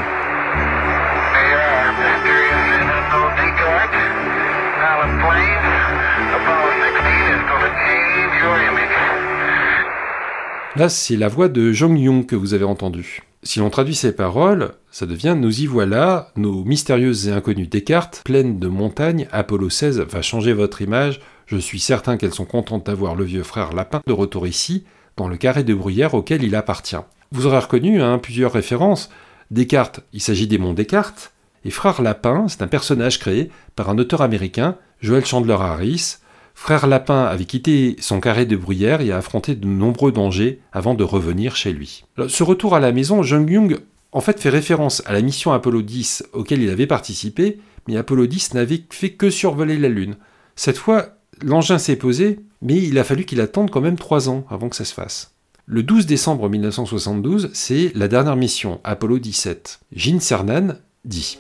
Là, 10.76 10.90
c'est 10.90 11.16
la 11.16 11.30
voix 11.30 11.48
de 11.48 11.72
Jong 11.72 11.98
Young 11.98 12.26
que 12.26 12.36
vous 12.36 12.54
avez 12.54 12.66
entendue. 12.66 13.22
Si 13.44 13.58
l'on 13.58 13.72
traduit 13.72 13.96
ces 13.96 14.16
paroles, 14.16 14.74
ça 14.92 15.08
devient 15.08 15.36
Nous 15.36 15.62
y 15.62 15.66
voilà, 15.66 16.32
nos 16.36 16.64
mystérieuses 16.64 17.28
et 17.28 17.32
inconnues 17.32 17.66
Descartes, 17.66 18.22
pleines 18.24 18.60
de 18.60 18.68
montagnes, 18.68 19.28
Apollo 19.32 19.72
16 19.72 20.00
va 20.02 20.22
changer 20.22 20.54
votre 20.54 20.84
image, 20.84 21.22
je 21.48 21.58
suis 21.58 21.80
certain 21.80 22.18
qu'elles 22.18 22.36
sont 22.36 22.46
contentes 22.46 22.86
d'avoir 22.86 23.16
le 23.16 23.24
vieux 23.24 23.42
frère 23.42 23.74
Lapin 23.74 24.02
de 24.06 24.14
retour 24.14 24.46
ici, 24.46 24.86
dans 25.18 25.28
le 25.28 25.38
carré 25.38 25.64
de 25.64 25.74
bruyère 25.74 26.14
auquel 26.14 26.44
il 26.44 26.56
appartient. 26.56 26.98
Vous 27.32 27.48
aurez 27.48 27.58
reconnu 27.58 28.00
hein, 28.00 28.20
plusieurs 28.20 28.54
références. 28.54 29.10
Descartes, 29.50 30.02
il 30.14 30.22
s'agit 30.22 30.48
des 30.48 30.60
monts 30.60 30.74
Descartes, 30.74 31.34
et 31.66 31.72
Frère 31.72 32.04
Lapin, 32.04 32.46
c'est 32.48 32.62
un 32.62 32.68
personnage 32.68 33.18
créé 33.18 33.50
par 33.76 33.90
un 33.90 33.98
auteur 33.98 34.22
américain, 34.22 34.78
Joel 35.02 35.26
Chandler 35.26 35.58
Harris, 35.60 36.18
Frère 36.54 36.88
Lapin 36.88 37.24
avait 37.24 37.46
quitté 37.46 37.96
son 38.00 38.20
carré 38.20 38.46
de 38.46 38.56
bruyère 38.56 39.02
et 39.02 39.12
a 39.12 39.18
affronté 39.18 39.56
de 39.56 39.66
nombreux 39.66 40.12
dangers 40.12 40.60
avant 40.72 40.94
de 40.94 41.04
revenir 41.04 41.56
chez 41.56 41.72
lui. 41.72 42.04
ce 42.28 42.44
retour 42.44 42.76
à 42.76 42.80
la 42.80 42.92
maison, 42.92 43.24
Jung 43.24 43.50
Young 43.50 43.80
en 44.12 44.22
fait 44.22 44.40
fait 44.40 44.50
référence 44.50 45.02
à 45.06 45.14
la 45.14 45.22
mission 45.22 45.54
Apollo 45.54 45.82
10 45.82 46.26
auquel 46.34 46.62
il 46.62 46.70
avait 46.70 46.88
participé, 46.88 47.60
mais 47.88 47.98
Apollo 47.98 48.28
10 48.28 48.54
n'avait 48.54 48.84
fait 48.90 49.12
que 49.12 49.30
survoler 49.30 49.78
la 49.78 49.90
Lune. 49.90 50.16
Cette 50.56 50.78
fois, 50.78 51.18
l'engin 51.42 51.78
s'est 51.78 51.96
posé, 51.96 52.40
mais 52.62 52.76
il 52.76 53.00
a 53.00 53.04
fallu 53.04 53.26
qu'il 53.26 53.42
attende 53.42 53.72
quand 53.72 53.82
même 53.82 53.98
trois 53.98 54.30
ans 54.30 54.46
avant 54.50 54.70
que 54.70 54.76
ça 54.76 54.86
se 54.86 54.94
fasse. 54.94 55.34
Le 55.66 55.84
12 55.84 56.06
décembre 56.06 56.50
1972, 56.50 57.52
c'est 57.54 57.92
la 57.96 58.08
dernière 58.08 58.36
mission, 58.36 58.82
Apollo 58.84 59.20
17. 59.20 59.80
Gene 59.96 60.20
Cernan 60.20 60.76
dit 61.06 61.40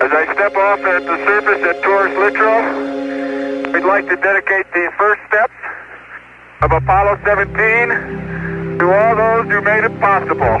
As 0.00 0.06
I 0.06 0.24
step 0.32 0.56
off 0.56 0.80
at 0.84 1.00
the 1.00 1.16
surface 1.24 1.62
at 1.64 1.82
Taurus 1.82 3.07
we'd 3.72 3.84
like 3.84 4.06
to 4.08 4.16
dedicate 4.16 4.66
these 4.72 4.90
first 4.96 5.20
steps 5.28 5.52
of 6.62 6.72
Apollo 6.72 7.18
17 7.24 8.78
to 8.78 8.84
all 8.90 9.14
those 9.14 9.46
who 9.52 9.60
made 9.62 9.84
it 9.84 9.92
possible. 10.00 10.60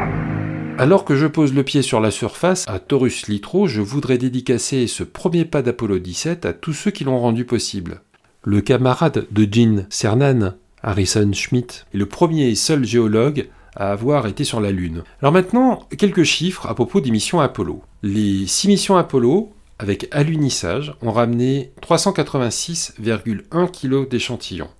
Alors 0.78 1.04
que 1.04 1.16
je 1.16 1.26
pose 1.26 1.54
le 1.54 1.64
pied 1.64 1.82
sur 1.82 2.00
la 2.00 2.10
surface, 2.10 2.64
à 2.68 2.78
Taurus 2.78 3.26
Litro, 3.26 3.66
je 3.66 3.80
voudrais 3.80 4.18
dédicacer 4.18 4.86
ce 4.86 5.02
premier 5.02 5.44
pas 5.44 5.62
d'Apollo 5.62 5.98
17 5.98 6.46
à 6.46 6.52
tous 6.52 6.72
ceux 6.72 6.90
qui 6.90 7.04
l'ont 7.04 7.18
rendu 7.18 7.44
possible. 7.44 8.02
Le 8.44 8.60
camarade 8.60 9.26
de 9.30 9.48
Gene 9.50 9.86
Cernan, 9.90 10.54
Harrison 10.82 11.32
Schmitt, 11.32 11.86
est 11.92 11.98
le 11.98 12.06
premier 12.06 12.48
et 12.48 12.54
seul 12.54 12.84
géologue 12.84 13.48
à 13.74 13.90
avoir 13.90 14.26
été 14.26 14.44
sur 14.44 14.60
la 14.60 14.70
Lune. 14.70 15.02
Alors 15.20 15.32
maintenant, 15.32 15.86
quelques 15.96 16.22
chiffres 16.22 16.66
à 16.66 16.74
propos 16.74 17.00
des 17.00 17.10
missions 17.10 17.40
Apollo. 17.40 17.82
Les 18.02 18.46
six 18.46 18.68
missions 18.68 18.96
Apollo, 18.96 19.52
avec 19.78 20.08
alunissage, 20.10 20.94
ont 21.02 21.12
ramené 21.12 21.72
386,1 21.82 23.70
kg 23.70 24.08
d'échantillons. 24.08 24.70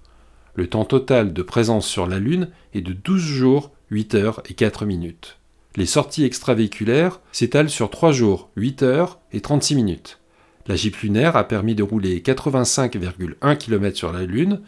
Le 0.54 0.66
temps 0.66 0.84
total 0.84 1.32
de 1.32 1.42
présence 1.42 1.87
sur 1.87 2.06
la 2.06 2.18
Lune 2.18 2.48
est 2.74 2.80
de 2.80 2.92
12 2.92 3.20
jours, 3.20 3.70
8 3.90 4.14
heures 4.16 4.42
et 4.48 4.54
4 4.54 4.87
minutes. 4.87 5.38
Les 5.76 5.87
sorties 5.87 6.24
extravéhiculaires 6.24 7.20
s'étalent 7.30 7.70
sur 7.70 7.90
3 7.90 8.11
jours, 8.11 8.50
8 8.56 8.82
heures 8.82 9.20
et 9.32 9.40
36 9.40 9.76
minutes. 9.76 10.18
La 10.66 10.74
Jeep 10.74 10.96
lunaire 10.96 11.37
a 11.37 11.46
permis 11.46 11.76
de 11.76 11.84
rouler 11.84 12.20
85,1 12.20 13.56
km 13.56 13.96
sur 13.96 14.12
la 14.12 14.24
Lune. 14.24 14.61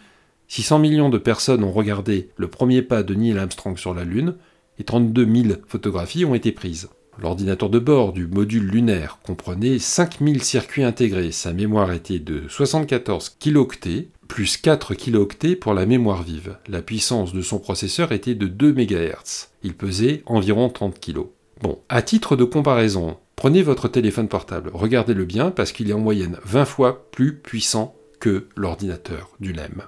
600 0.47 0.79
millions 0.79 1.09
de 1.09 1.19
personnes 1.19 1.64
ont 1.64 1.73
regardé 1.73 2.31
le 2.37 2.49
premier 2.49 2.83
pas 2.83 3.03
de 3.03 3.14
Neil 3.14 3.37
Armstrong 3.37 3.77
sur 3.77 3.93
la 3.93 4.05
Lune 4.05 4.37
et 4.79 4.85
32 4.85 5.43
000 5.43 5.59
photographies 5.66 6.25
ont 6.25 6.35
été 6.35 6.53
prises. 6.53 6.88
L'ordinateur 7.21 7.69
de 7.69 7.79
bord 7.79 8.15
du 8.15 8.27
module 8.27 8.67
lunaire 8.67 9.19
comprenait 9.23 9.79
5000 9.79 10.43
circuits 10.43 10.85
intégrés. 10.85 11.33
Sa 11.33 11.53
mémoire 11.53 11.93
était 11.93 12.19
de 12.19 12.45
74 12.49 13.37
kilooctets, 13.39 14.09
plus 14.27 14.57
4 14.57 14.95
kilooctets 14.95 15.55
pour 15.55 15.75
la 15.75 15.85
mémoire 15.85 16.23
vive. 16.23 16.57
La 16.67 16.81
puissance 16.81 17.35
de 17.35 17.43
son 17.43 17.59
processeur 17.59 18.13
était 18.13 18.35
de 18.35 18.47
2 18.47 18.73
MHz. 18.73 19.49
Il 19.63 19.75
pesait 19.75 20.23
environ 20.25 20.71
30 20.71 20.99
kg. 20.99 21.27
Bon, 21.61 21.81
à 21.91 22.01
titre 22.01 22.37
de 22.37 22.45
comparaison, 22.45 23.19
prenez 23.37 23.63
votre 23.63 23.89
téléphone 23.89 24.29
portable, 24.29 24.71
regardez-le 24.73 25.27
bien 25.27 25.51
parce 25.51 25.73
qu'il 25.73 25.91
est 25.91 25.95
en 25.95 25.99
moyenne 25.99 26.39
20 26.47 26.65
fois 26.65 27.07
plus 27.11 27.37
puissant 27.37 27.95
que 28.19 28.47
l'ordinateur 28.57 29.31
du 29.41 29.53
LEM. 29.53 29.83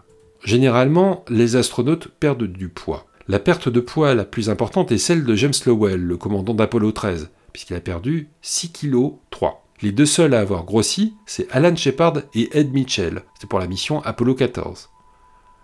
Généralement, 0.45 1.25
les 1.31 1.57
astronautes 1.57 2.09
perdent 2.09 2.45
du 2.45 2.69
poids. 2.69 3.07
La 3.29 3.39
perte 3.39 3.69
de 3.69 3.79
poids 3.79 4.15
la 4.15 4.25
plus 4.25 4.51
importante 4.51 4.91
est 4.91 4.99
celle 4.99 5.25
de 5.25 5.37
James 5.37 5.53
Lowell, 5.65 6.01
le 6.01 6.17
commandant 6.17 6.55
d'Apollo 6.55 6.91
13, 6.91 7.31
puisqu'il 7.53 7.77
a 7.77 7.81
perdu 7.81 8.29
6 8.43 8.73
kg 8.73 9.13
3. 9.31 9.65
Les 9.81 9.93
deux 9.93 10.07
seuls 10.07 10.35
à 10.35 10.41
avoir 10.41 10.65
grossi, 10.65 11.15
c'est 11.25 11.47
Alan 11.53 11.77
Shepard 11.77 12.23
et 12.35 12.49
Ed 12.59 12.73
Mitchell. 12.73 13.23
C'est 13.39 13.49
pour 13.49 13.61
la 13.61 13.69
mission 13.69 14.03
Apollo 14.03 14.35
14. 14.35 14.91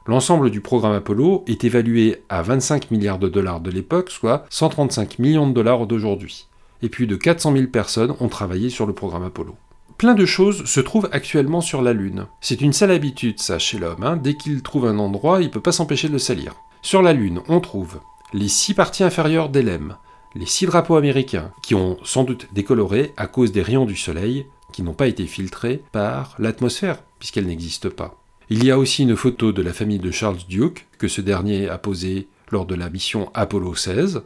L'ensemble 0.07 0.51
du 0.51 0.61
programme 0.61 0.93
Apollo 0.93 1.45
est 1.49 1.65
évalué 1.65 2.23
à 2.29 2.43
25 2.43 2.93
milliards 2.93 3.19
de 3.19 3.29
dollars 3.29 3.61
de 3.61 3.73
l'époque, 3.73 4.11
soit 4.11 4.47
135 4.51 5.19
millions 5.19 5.49
de 5.49 5.53
dollars 5.53 5.89
d'aujourd'hui. 5.89 6.47
Et 6.83 6.89
plus 6.89 7.09
de 7.09 7.17
400 7.17 7.55
000 7.55 7.67
personnes 7.67 8.15
ont 8.21 8.29
travaillé 8.29 8.71
sur 8.71 8.87
le 8.87 8.93
programme 8.93 9.25
Apollo. 9.25 9.57
Plein 9.99 10.15
de 10.15 10.27
choses 10.27 10.65
se 10.65 10.79
trouvent 10.79 11.09
actuellement 11.11 11.61
sur 11.61 11.83
la 11.83 11.93
Lune. 11.93 12.27
C'est 12.41 12.61
une 12.61 12.73
sale 12.73 12.93
habitude, 12.93 13.41
ça, 13.41 13.59
chez 13.59 13.79
l'homme. 13.79 14.05
Hein. 14.05 14.17
Dès 14.17 14.35
qu'il 14.35 14.63
trouve 14.63 14.87
un 14.87 15.01
endroit, 15.01 15.41
il 15.41 15.47
ne 15.47 15.53
peut 15.53 15.61
pas 15.61 15.73
s'empêcher 15.73 16.07
de 16.07 16.13
le 16.13 16.21
salir. 16.21 16.55
Sur 16.83 17.03
la 17.03 17.13
Lune, 17.13 17.41
on 17.49 17.61
trouve 17.61 18.01
les 18.33 18.49
six 18.49 18.75
parties 18.75 19.05
inférieures 19.05 19.49
d'Elem, 19.49 19.97
les 20.35 20.47
six 20.47 20.67
drapeaux 20.67 20.97
américains, 20.97 21.53
qui 21.63 21.75
ont 21.75 21.99
sans 22.05 22.25
doute 22.25 22.49
décoloré 22.53 23.13
à 23.17 23.27
cause 23.27 23.53
des 23.53 23.63
rayons 23.63 23.85
du 23.85 23.97
Soleil, 23.97 24.47
qui 24.73 24.83
n'ont 24.83 24.95
pas 24.95 25.09
été 25.09 25.27
filtrés 25.27 25.83
par 25.93 26.35
l'atmosphère, 26.39 27.03
puisqu'elle 27.19 27.47
n'existe 27.47 27.89
pas. 27.89 28.17
Il 28.51 28.65
y 28.65 28.71
a 28.71 28.79
aussi 28.79 29.03
une 29.03 29.17
photo 29.17 29.53
de 29.53 29.61
la 29.61 29.73
famille 29.73 29.99
de 29.99 30.11
Charles 30.11 30.39
Duke, 30.49 30.87
que 30.99 31.09
ce 31.09 31.21
dernier 31.21 31.69
a 31.69 31.79
posée 31.79 32.29
lors 32.51 32.65
de 32.65 32.75
la 32.75 32.91
mission 32.91 33.31
Apollo 33.35 33.75
16, 33.75 34.23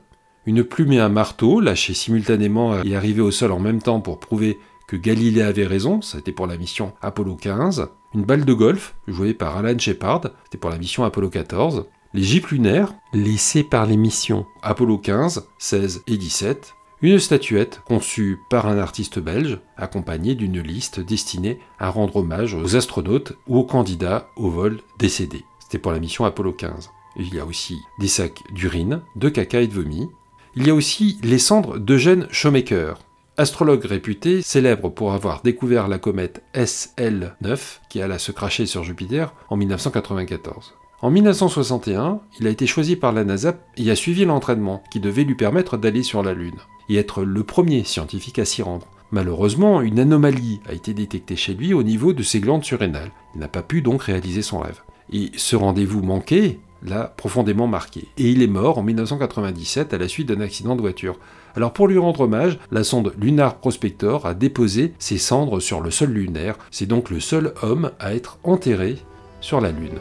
une 0.46 0.64
plume 0.64 0.92
et 0.92 1.00
un 1.00 1.08
marteau, 1.08 1.60
lâchés 1.60 1.94
simultanément 1.94 2.82
et 2.82 2.94
arrivés 2.94 3.20
au 3.20 3.30
sol 3.30 3.52
en 3.52 3.60
même 3.60 3.80
temps 3.80 4.00
pour 4.00 4.20
prouver 4.20 4.58
que 4.88 4.96
Galilée 4.96 5.42
avait 5.42 5.66
raison, 5.66 6.02
c'était 6.02 6.32
pour 6.32 6.46
la 6.46 6.56
mission 6.56 6.92
Apollo 7.00 7.36
15, 7.36 7.88
une 8.14 8.24
balle 8.24 8.44
de 8.44 8.52
golf, 8.52 8.94
jouée 9.08 9.32
par 9.32 9.56
Alan 9.56 9.78
Shepard, 9.78 10.22
c'était 10.44 10.58
pour 10.58 10.70
la 10.70 10.78
mission 10.78 11.04
Apollo 11.04 11.30
14, 11.30 11.86
les 12.14 12.22
jeeps 12.22 12.50
lunaires, 12.50 12.94
laissés 13.12 13.64
par 13.64 13.86
les 13.86 13.96
missions 13.96 14.46
Apollo 14.62 14.98
15, 14.98 15.48
16 15.58 16.02
et 16.06 16.16
17, 16.16 16.74
une 17.00 17.18
statuette 17.18 17.80
conçue 17.84 18.38
par 18.48 18.66
un 18.66 18.78
artiste 18.78 19.18
belge, 19.18 19.58
accompagnée 19.76 20.34
d'une 20.34 20.60
liste 20.60 21.00
destinée 21.00 21.58
à 21.78 21.90
rendre 21.90 22.16
hommage 22.16 22.54
aux 22.54 22.76
astronautes 22.76 23.32
ou 23.48 23.58
aux 23.58 23.64
candidats 23.64 24.28
au 24.36 24.50
vol 24.50 24.78
décédés. 24.98 25.44
C'était 25.58 25.78
pour 25.78 25.92
la 25.92 25.98
mission 25.98 26.24
Apollo 26.24 26.52
15. 26.52 26.90
Il 27.16 27.34
y 27.34 27.40
a 27.40 27.44
aussi 27.44 27.78
des 27.98 28.08
sacs 28.08 28.42
d'urine, 28.52 29.02
de 29.16 29.28
caca 29.28 29.60
et 29.60 29.66
de 29.66 29.74
vomi. 29.74 30.08
Il 30.54 30.66
y 30.66 30.70
a 30.70 30.74
aussi 30.74 31.18
les 31.22 31.38
cendres 31.38 31.78
d'Eugène 31.78 32.28
Shoemaker, 32.30 32.98
astrologue 33.36 33.84
réputé, 33.84 34.42
célèbre 34.42 34.90
pour 34.90 35.12
avoir 35.12 35.42
découvert 35.42 35.88
la 35.88 35.98
comète 35.98 36.42
SL9 36.54 37.80
qui 37.88 38.00
alla 38.02 38.18
se 38.18 38.32
cracher 38.32 38.66
sur 38.66 38.84
Jupiter 38.84 39.34
en 39.48 39.56
1994. 39.56 40.74
En 41.02 41.10
1961, 41.10 42.20
il 42.38 42.46
a 42.46 42.50
été 42.50 42.64
choisi 42.64 42.94
par 42.94 43.10
la 43.10 43.24
NASA 43.24 43.56
et 43.76 43.90
a 43.90 43.96
suivi 43.96 44.24
l'entraînement 44.24 44.84
qui 44.88 45.00
devait 45.00 45.24
lui 45.24 45.34
permettre 45.34 45.76
d'aller 45.76 46.04
sur 46.04 46.22
la 46.22 46.32
Lune 46.32 46.60
et 46.88 46.94
être 46.94 47.24
le 47.24 47.42
premier 47.42 47.82
scientifique 47.82 48.38
à 48.38 48.44
s'y 48.44 48.62
rendre. 48.62 48.86
Malheureusement, 49.10 49.80
une 49.80 49.98
anomalie 49.98 50.60
a 50.68 50.74
été 50.74 50.94
détectée 50.94 51.34
chez 51.34 51.54
lui 51.54 51.74
au 51.74 51.82
niveau 51.82 52.12
de 52.12 52.22
ses 52.22 52.38
glandes 52.38 52.62
surrénales. 52.62 53.10
Il 53.34 53.40
n'a 53.40 53.48
pas 53.48 53.62
pu 53.62 53.82
donc 53.82 54.04
réaliser 54.04 54.42
son 54.42 54.60
rêve. 54.60 54.80
Et 55.12 55.32
ce 55.36 55.56
rendez-vous 55.56 56.02
manqué 56.02 56.60
l'a 56.84 57.12
profondément 57.16 57.66
marqué. 57.66 58.06
Et 58.16 58.30
il 58.30 58.40
est 58.40 58.46
mort 58.46 58.78
en 58.78 58.84
1997 58.84 59.92
à 59.92 59.98
la 59.98 60.06
suite 60.06 60.28
d'un 60.28 60.40
accident 60.40 60.76
de 60.76 60.80
voiture. 60.82 61.18
Alors 61.56 61.72
pour 61.72 61.88
lui 61.88 61.98
rendre 61.98 62.20
hommage, 62.20 62.60
la 62.70 62.84
sonde 62.84 63.12
Lunar 63.18 63.56
Prospector 63.56 64.24
a 64.24 64.34
déposé 64.34 64.94
ses 65.00 65.18
cendres 65.18 65.58
sur 65.58 65.80
le 65.80 65.90
sol 65.90 66.10
lunaire. 66.10 66.58
C'est 66.70 66.86
donc 66.86 67.10
le 67.10 67.18
seul 67.18 67.54
homme 67.62 67.90
à 67.98 68.14
être 68.14 68.38
enterré 68.44 68.98
sur 69.42 69.60
la 69.60 69.70
Lune. 69.70 69.98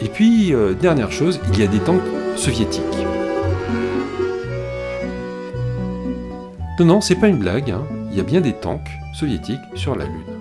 Et 0.00 0.08
puis, 0.08 0.54
euh, 0.54 0.72
dernière 0.72 1.12
chose, 1.12 1.38
il 1.52 1.60
y 1.60 1.62
a 1.62 1.66
des 1.66 1.80
tanks 1.80 2.00
soviétiques. 2.36 2.82
Non, 6.80 6.86
non, 6.86 7.00
c'est 7.00 7.14
pas 7.14 7.28
une 7.28 7.38
blague, 7.38 7.70
hein. 7.70 7.86
il 8.10 8.16
y 8.16 8.20
a 8.20 8.24
bien 8.24 8.40
des 8.40 8.54
tanks 8.54 8.90
soviétiques 9.12 9.60
sur 9.74 9.94
la 9.94 10.06
Lune. 10.06 10.34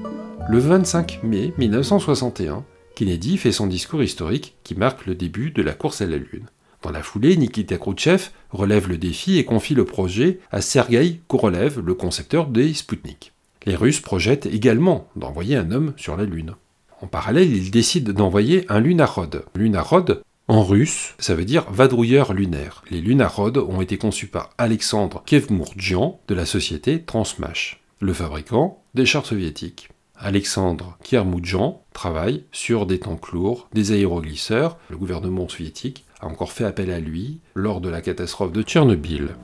Le 0.50 0.58
25 0.58 1.20
mai 1.24 1.54
1961, 1.58 2.64
Kennedy 2.96 3.38
fait 3.38 3.52
son 3.52 3.68
discours 3.68 4.02
historique 4.02 4.56
qui 4.64 4.76
marque 4.76 5.06
le 5.06 5.16
début 5.16 5.52
de 5.52 5.62
la 5.62 5.74
course 5.74 6.02
à 6.02 6.06
la 6.06 6.18
Lune. 6.18 6.48
Dans 6.82 6.92
la 6.92 7.02
foulée, 7.02 7.38
Nikita 7.38 7.78
Khrouchtchev 7.78 8.30
relève 8.50 8.90
le 8.90 8.98
défi 8.98 9.38
et 9.38 9.46
confie 9.46 9.74
le 9.74 9.86
projet 9.86 10.40
à 10.52 10.62
Sergei 10.62 11.22
Korolev, 11.28 11.80
le 11.80 11.94
concepteur 11.94 12.48
des 12.48 12.74
Sputnik. 12.74 13.32
Les 13.66 13.76
Russes 13.76 14.02
projettent 14.02 14.48
également 14.48 15.08
d'envoyer 15.16 15.56
un 15.56 15.72
homme 15.72 15.94
sur 15.96 16.18
la 16.18 16.26
Lune. 16.26 16.56
En 17.04 17.08
parallèle, 17.08 17.54
ils 17.54 17.70
décident 17.70 18.14
d'envoyer 18.14 18.66
un 18.70 18.80
lunarod. 18.80 19.44
Lunarod, 19.56 20.24
en 20.48 20.64
russe, 20.64 21.16
ça 21.20 21.36
veut 21.36 21.44
dire 21.44 21.70
vadrouilleur 21.70 22.32
lunaire. 22.32 22.82
Les 22.90 23.02
lunarods 23.02 23.58
ont 23.58 23.82
été 23.82 23.98
conçus 23.98 24.28
par 24.28 24.52
Alexandre 24.58 25.22
Kevmourdjian 25.26 26.22
de 26.30 26.34
la 26.34 26.46
société 26.46 27.02
Transmash, 27.02 27.84
le 28.00 28.14
fabricant 28.14 28.82
des 28.94 29.06
chars 29.06 29.26
soviétiques. 29.26 29.90
Alexandre 30.16 30.98
Kiermoudjan 31.04 31.84
travaille 31.92 32.46
sur 32.54 32.86
des 32.86 33.00
tanks 33.00 33.34
lourds, 33.34 33.68
des 33.74 33.92
aéroglisseurs. 33.92 34.78
Le 34.90 34.96
gouvernement 34.96 35.50
soviétique 35.50 36.06
a 36.22 36.28
encore 36.28 36.54
fait 36.54 36.64
appel 36.64 36.90
à 36.90 37.02
lui 37.02 37.42
lors 37.54 37.82
de 37.82 37.90
la 37.90 38.00
catastrophe 38.00 38.54
de 38.54 38.62
Tchernobyl. 38.62 39.36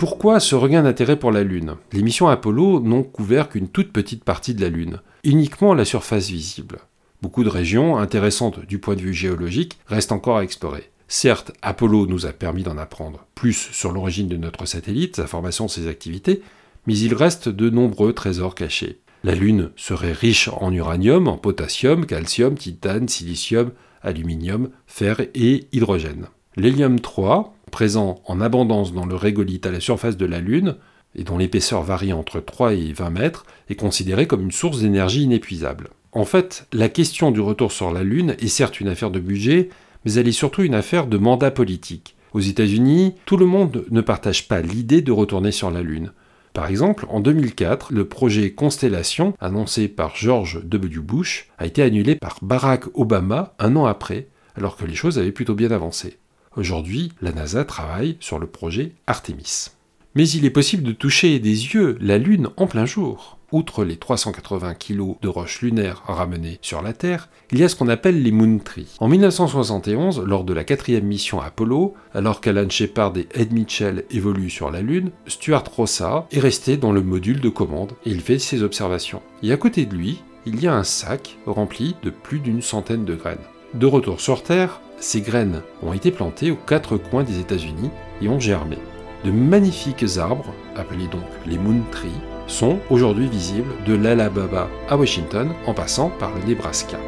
Pourquoi 0.00 0.40
ce 0.40 0.54
regain 0.54 0.84
d'intérêt 0.84 1.18
pour 1.18 1.30
la 1.30 1.42
Lune? 1.42 1.74
Les 1.92 2.02
missions 2.02 2.28
Apollo 2.28 2.80
n'ont 2.80 3.02
couvert 3.02 3.50
qu'une 3.50 3.68
toute 3.68 3.92
petite 3.92 4.24
partie 4.24 4.54
de 4.54 4.62
la 4.62 4.70
Lune, 4.70 5.02
uniquement 5.24 5.74
la 5.74 5.84
surface 5.84 6.30
visible. 6.30 6.78
Beaucoup 7.20 7.44
de 7.44 7.50
régions 7.50 7.98
intéressantes 7.98 8.64
du 8.64 8.78
point 8.78 8.94
de 8.94 9.02
vue 9.02 9.12
géologique 9.12 9.78
restent 9.86 10.12
encore 10.12 10.38
à 10.38 10.42
explorer. 10.42 10.90
Certes, 11.06 11.52
Apollo 11.60 12.06
nous 12.06 12.24
a 12.24 12.32
permis 12.32 12.62
d'en 12.62 12.78
apprendre 12.78 13.26
plus 13.34 13.68
sur 13.72 13.92
l'origine 13.92 14.26
de 14.26 14.38
notre 14.38 14.64
satellite, 14.64 15.16
sa 15.16 15.26
formation, 15.26 15.68
ses 15.68 15.86
activités, 15.86 16.40
mais 16.86 16.96
il 16.96 17.12
reste 17.12 17.50
de 17.50 17.68
nombreux 17.68 18.14
trésors 18.14 18.54
cachés. 18.54 19.00
La 19.22 19.34
Lune 19.34 19.68
serait 19.76 20.12
riche 20.12 20.48
en 20.48 20.72
uranium, 20.72 21.28
en 21.28 21.36
potassium, 21.36 22.06
calcium, 22.06 22.54
titane, 22.54 23.06
silicium, 23.06 23.72
aluminium, 24.00 24.70
fer 24.86 25.20
et 25.34 25.66
hydrogène. 25.72 26.28
L'hélium 26.56 27.00
3, 27.00 27.54
présent 27.70 28.20
en 28.26 28.40
abondance 28.40 28.92
dans 28.92 29.06
le 29.06 29.14
régolithe 29.14 29.66
à 29.66 29.70
la 29.70 29.80
surface 29.80 30.16
de 30.16 30.26
la 30.26 30.40
Lune, 30.40 30.76
et 31.14 31.24
dont 31.24 31.38
l'épaisseur 31.38 31.82
varie 31.82 32.12
entre 32.12 32.40
3 32.40 32.74
et 32.74 32.92
20 32.92 33.10
mètres, 33.10 33.44
est 33.68 33.74
considéré 33.74 34.26
comme 34.26 34.42
une 34.42 34.52
source 34.52 34.80
d'énergie 34.80 35.22
inépuisable. 35.22 35.88
En 36.12 36.24
fait, 36.24 36.66
la 36.72 36.88
question 36.88 37.30
du 37.30 37.40
retour 37.40 37.72
sur 37.72 37.92
la 37.92 38.02
Lune 38.02 38.34
est 38.40 38.48
certes 38.48 38.80
une 38.80 38.88
affaire 38.88 39.10
de 39.10 39.20
budget, 39.20 39.70
mais 40.04 40.14
elle 40.14 40.28
est 40.28 40.32
surtout 40.32 40.62
une 40.62 40.74
affaire 40.74 41.06
de 41.06 41.18
mandat 41.18 41.50
politique. 41.50 42.16
Aux 42.32 42.40
États-Unis, 42.40 43.14
tout 43.26 43.36
le 43.36 43.46
monde 43.46 43.84
ne 43.90 44.00
partage 44.00 44.48
pas 44.48 44.60
l'idée 44.60 45.02
de 45.02 45.12
retourner 45.12 45.52
sur 45.52 45.70
la 45.70 45.82
Lune. 45.82 46.12
Par 46.52 46.66
exemple, 46.66 47.06
en 47.08 47.20
2004, 47.20 47.92
le 47.92 48.06
projet 48.06 48.52
Constellation, 48.52 49.34
annoncé 49.40 49.88
par 49.88 50.16
George 50.16 50.60
W. 50.64 51.00
Bush, 51.00 51.48
a 51.58 51.66
été 51.66 51.82
annulé 51.82 52.16
par 52.16 52.38
Barack 52.42 52.86
Obama 52.94 53.54
un 53.58 53.76
an 53.76 53.86
après, 53.86 54.28
alors 54.56 54.76
que 54.76 54.84
les 54.84 54.94
choses 54.94 55.18
avaient 55.18 55.32
plutôt 55.32 55.54
bien 55.54 55.70
avancé. 55.70 56.18
Aujourd'hui, 56.56 57.12
la 57.22 57.30
NASA 57.30 57.64
travaille 57.64 58.16
sur 58.18 58.40
le 58.40 58.48
projet 58.48 58.90
Artemis. 59.06 59.68
Mais 60.16 60.28
il 60.28 60.44
est 60.44 60.50
possible 60.50 60.82
de 60.82 60.90
toucher 60.90 61.38
des 61.38 61.48
yeux 61.48 61.96
la 62.00 62.18
Lune 62.18 62.48
en 62.56 62.66
plein 62.66 62.86
jour. 62.86 63.38
Outre 63.52 63.84
les 63.84 63.96
380 63.96 64.74
kg 64.74 65.14
de 65.22 65.28
roches 65.28 65.62
lunaires 65.62 66.02
ramenées 66.08 66.58
sur 66.60 66.82
la 66.82 66.92
Terre, 66.92 67.28
il 67.52 67.58
y 67.58 67.62
a 67.62 67.68
ce 67.68 67.76
qu'on 67.76 67.86
appelle 67.86 68.20
les 68.20 68.32
Moon 68.32 68.58
Trees. 68.58 68.96
En 68.98 69.06
1971, 69.06 70.24
lors 70.26 70.42
de 70.42 70.52
la 70.52 70.64
quatrième 70.64 71.04
mission 71.04 71.40
Apollo, 71.40 71.94
alors 72.14 72.40
qu'Alan 72.40 72.68
Shepard 72.68 73.16
et 73.16 73.28
Ed 73.32 73.52
Mitchell 73.52 74.04
évoluent 74.10 74.50
sur 74.50 74.72
la 74.72 74.82
Lune, 74.82 75.12
Stuart 75.28 75.70
Rossa 75.70 76.26
est 76.32 76.40
resté 76.40 76.76
dans 76.76 76.90
le 76.90 77.02
module 77.02 77.40
de 77.40 77.48
commande 77.48 77.92
et 78.04 78.10
il 78.10 78.22
fait 78.22 78.40
ses 78.40 78.64
observations. 78.64 79.22
Et 79.44 79.52
à 79.52 79.56
côté 79.56 79.86
de 79.86 79.94
lui, 79.94 80.20
il 80.46 80.60
y 80.60 80.66
a 80.66 80.74
un 80.74 80.84
sac 80.84 81.38
rempli 81.46 81.94
de 82.02 82.10
plus 82.10 82.40
d'une 82.40 82.62
centaine 82.62 83.04
de 83.04 83.14
graines. 83.14 83.38
De 83.74 83.86
retour 83.86 84.20
sur 84.20 84.42
Terre, 84.42 84.80
ces 85.00 85.22
graines 85.22 85.62
ont 85.82 85.92
été 85.92 86.10
plantées 86.10 86.50
aux 86.50 86.56
quatre 86.56 86.96
coins 86.96 87.24
des 87.24 87.40
États-Unis 87.40 87.90
et 88.22 88.28
ont 88.28 88.38
germé. 88.38 88.78
De 89.24 89.30
magnifiques 89.30 90.04
arbres, 90.18 90.52
appelés 90.76 91.08
donc 91.08 91.24
les 91.46 91.58
Moon 91.58 91.82
Trees, 91.90 92.08
sont 92.46 92.78
aujourd'hui 92.90 93.28
visibles 93.28 93.72
de 93.86 93.94
l'Alabama 93.94 94.68
à 94.88 94.96
Washington 94.96 95.50
en 95.66 95.74
passant 95.74 96.10
par 96.18 96.30
le 96.34 96.46
Nebraska. 96.46 96.98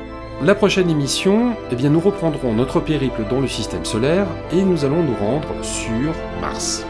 La 0.42 0.54
prochaine 0.54 0.90
émission, 0.90 1.54
eh 1.70 1.76
bien, 1.76 1.90
nous 1.90 2.00
reprendrons 2.00 2.52
notre 2.52 2.80
périple 2.80 3.22
dans 3.30 3.40
le 3.40 3.46
système 3.46 3.84
solaire 3.84 4.26
et 4.52 4.62
nous 4.62 4.84
allons 4.84 5.02
nous 5.02 5.14
rendre 5.14 5.54
sur 5.62 6.12
Mars. 6.40 6.84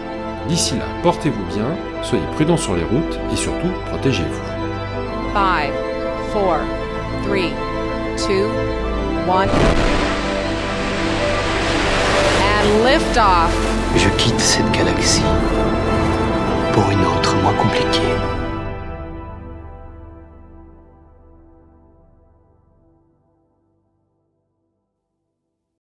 D'ici 0.49 0.75
là, 0.75 0.87
portez-vous 1.03 1.45
bien, 1.55 1.67
soyez 2.03 2.25
prudents 2.35 2.57
sur 2.57 2.75
les 2.75 2.85
routes 2.85 3.19
et 3.33 3.37
surtout 3.37 3.71
protégez-vous. 3.87 4.41
5, 5.35 5.71
4, 6.33 6.33
3, 6.33 6.61
2, 7.29 8.38
1. 9.29 10.02
Je 13.96 14.08
quitte 14.16 14.40
cette 14.40 14.70
galaxie 14.72 15.22
pour 16.72 16.90
une 16.90 17.04
autre 17.04 17.37
moins 17.42 17.54
compliquée. 17.54 18.41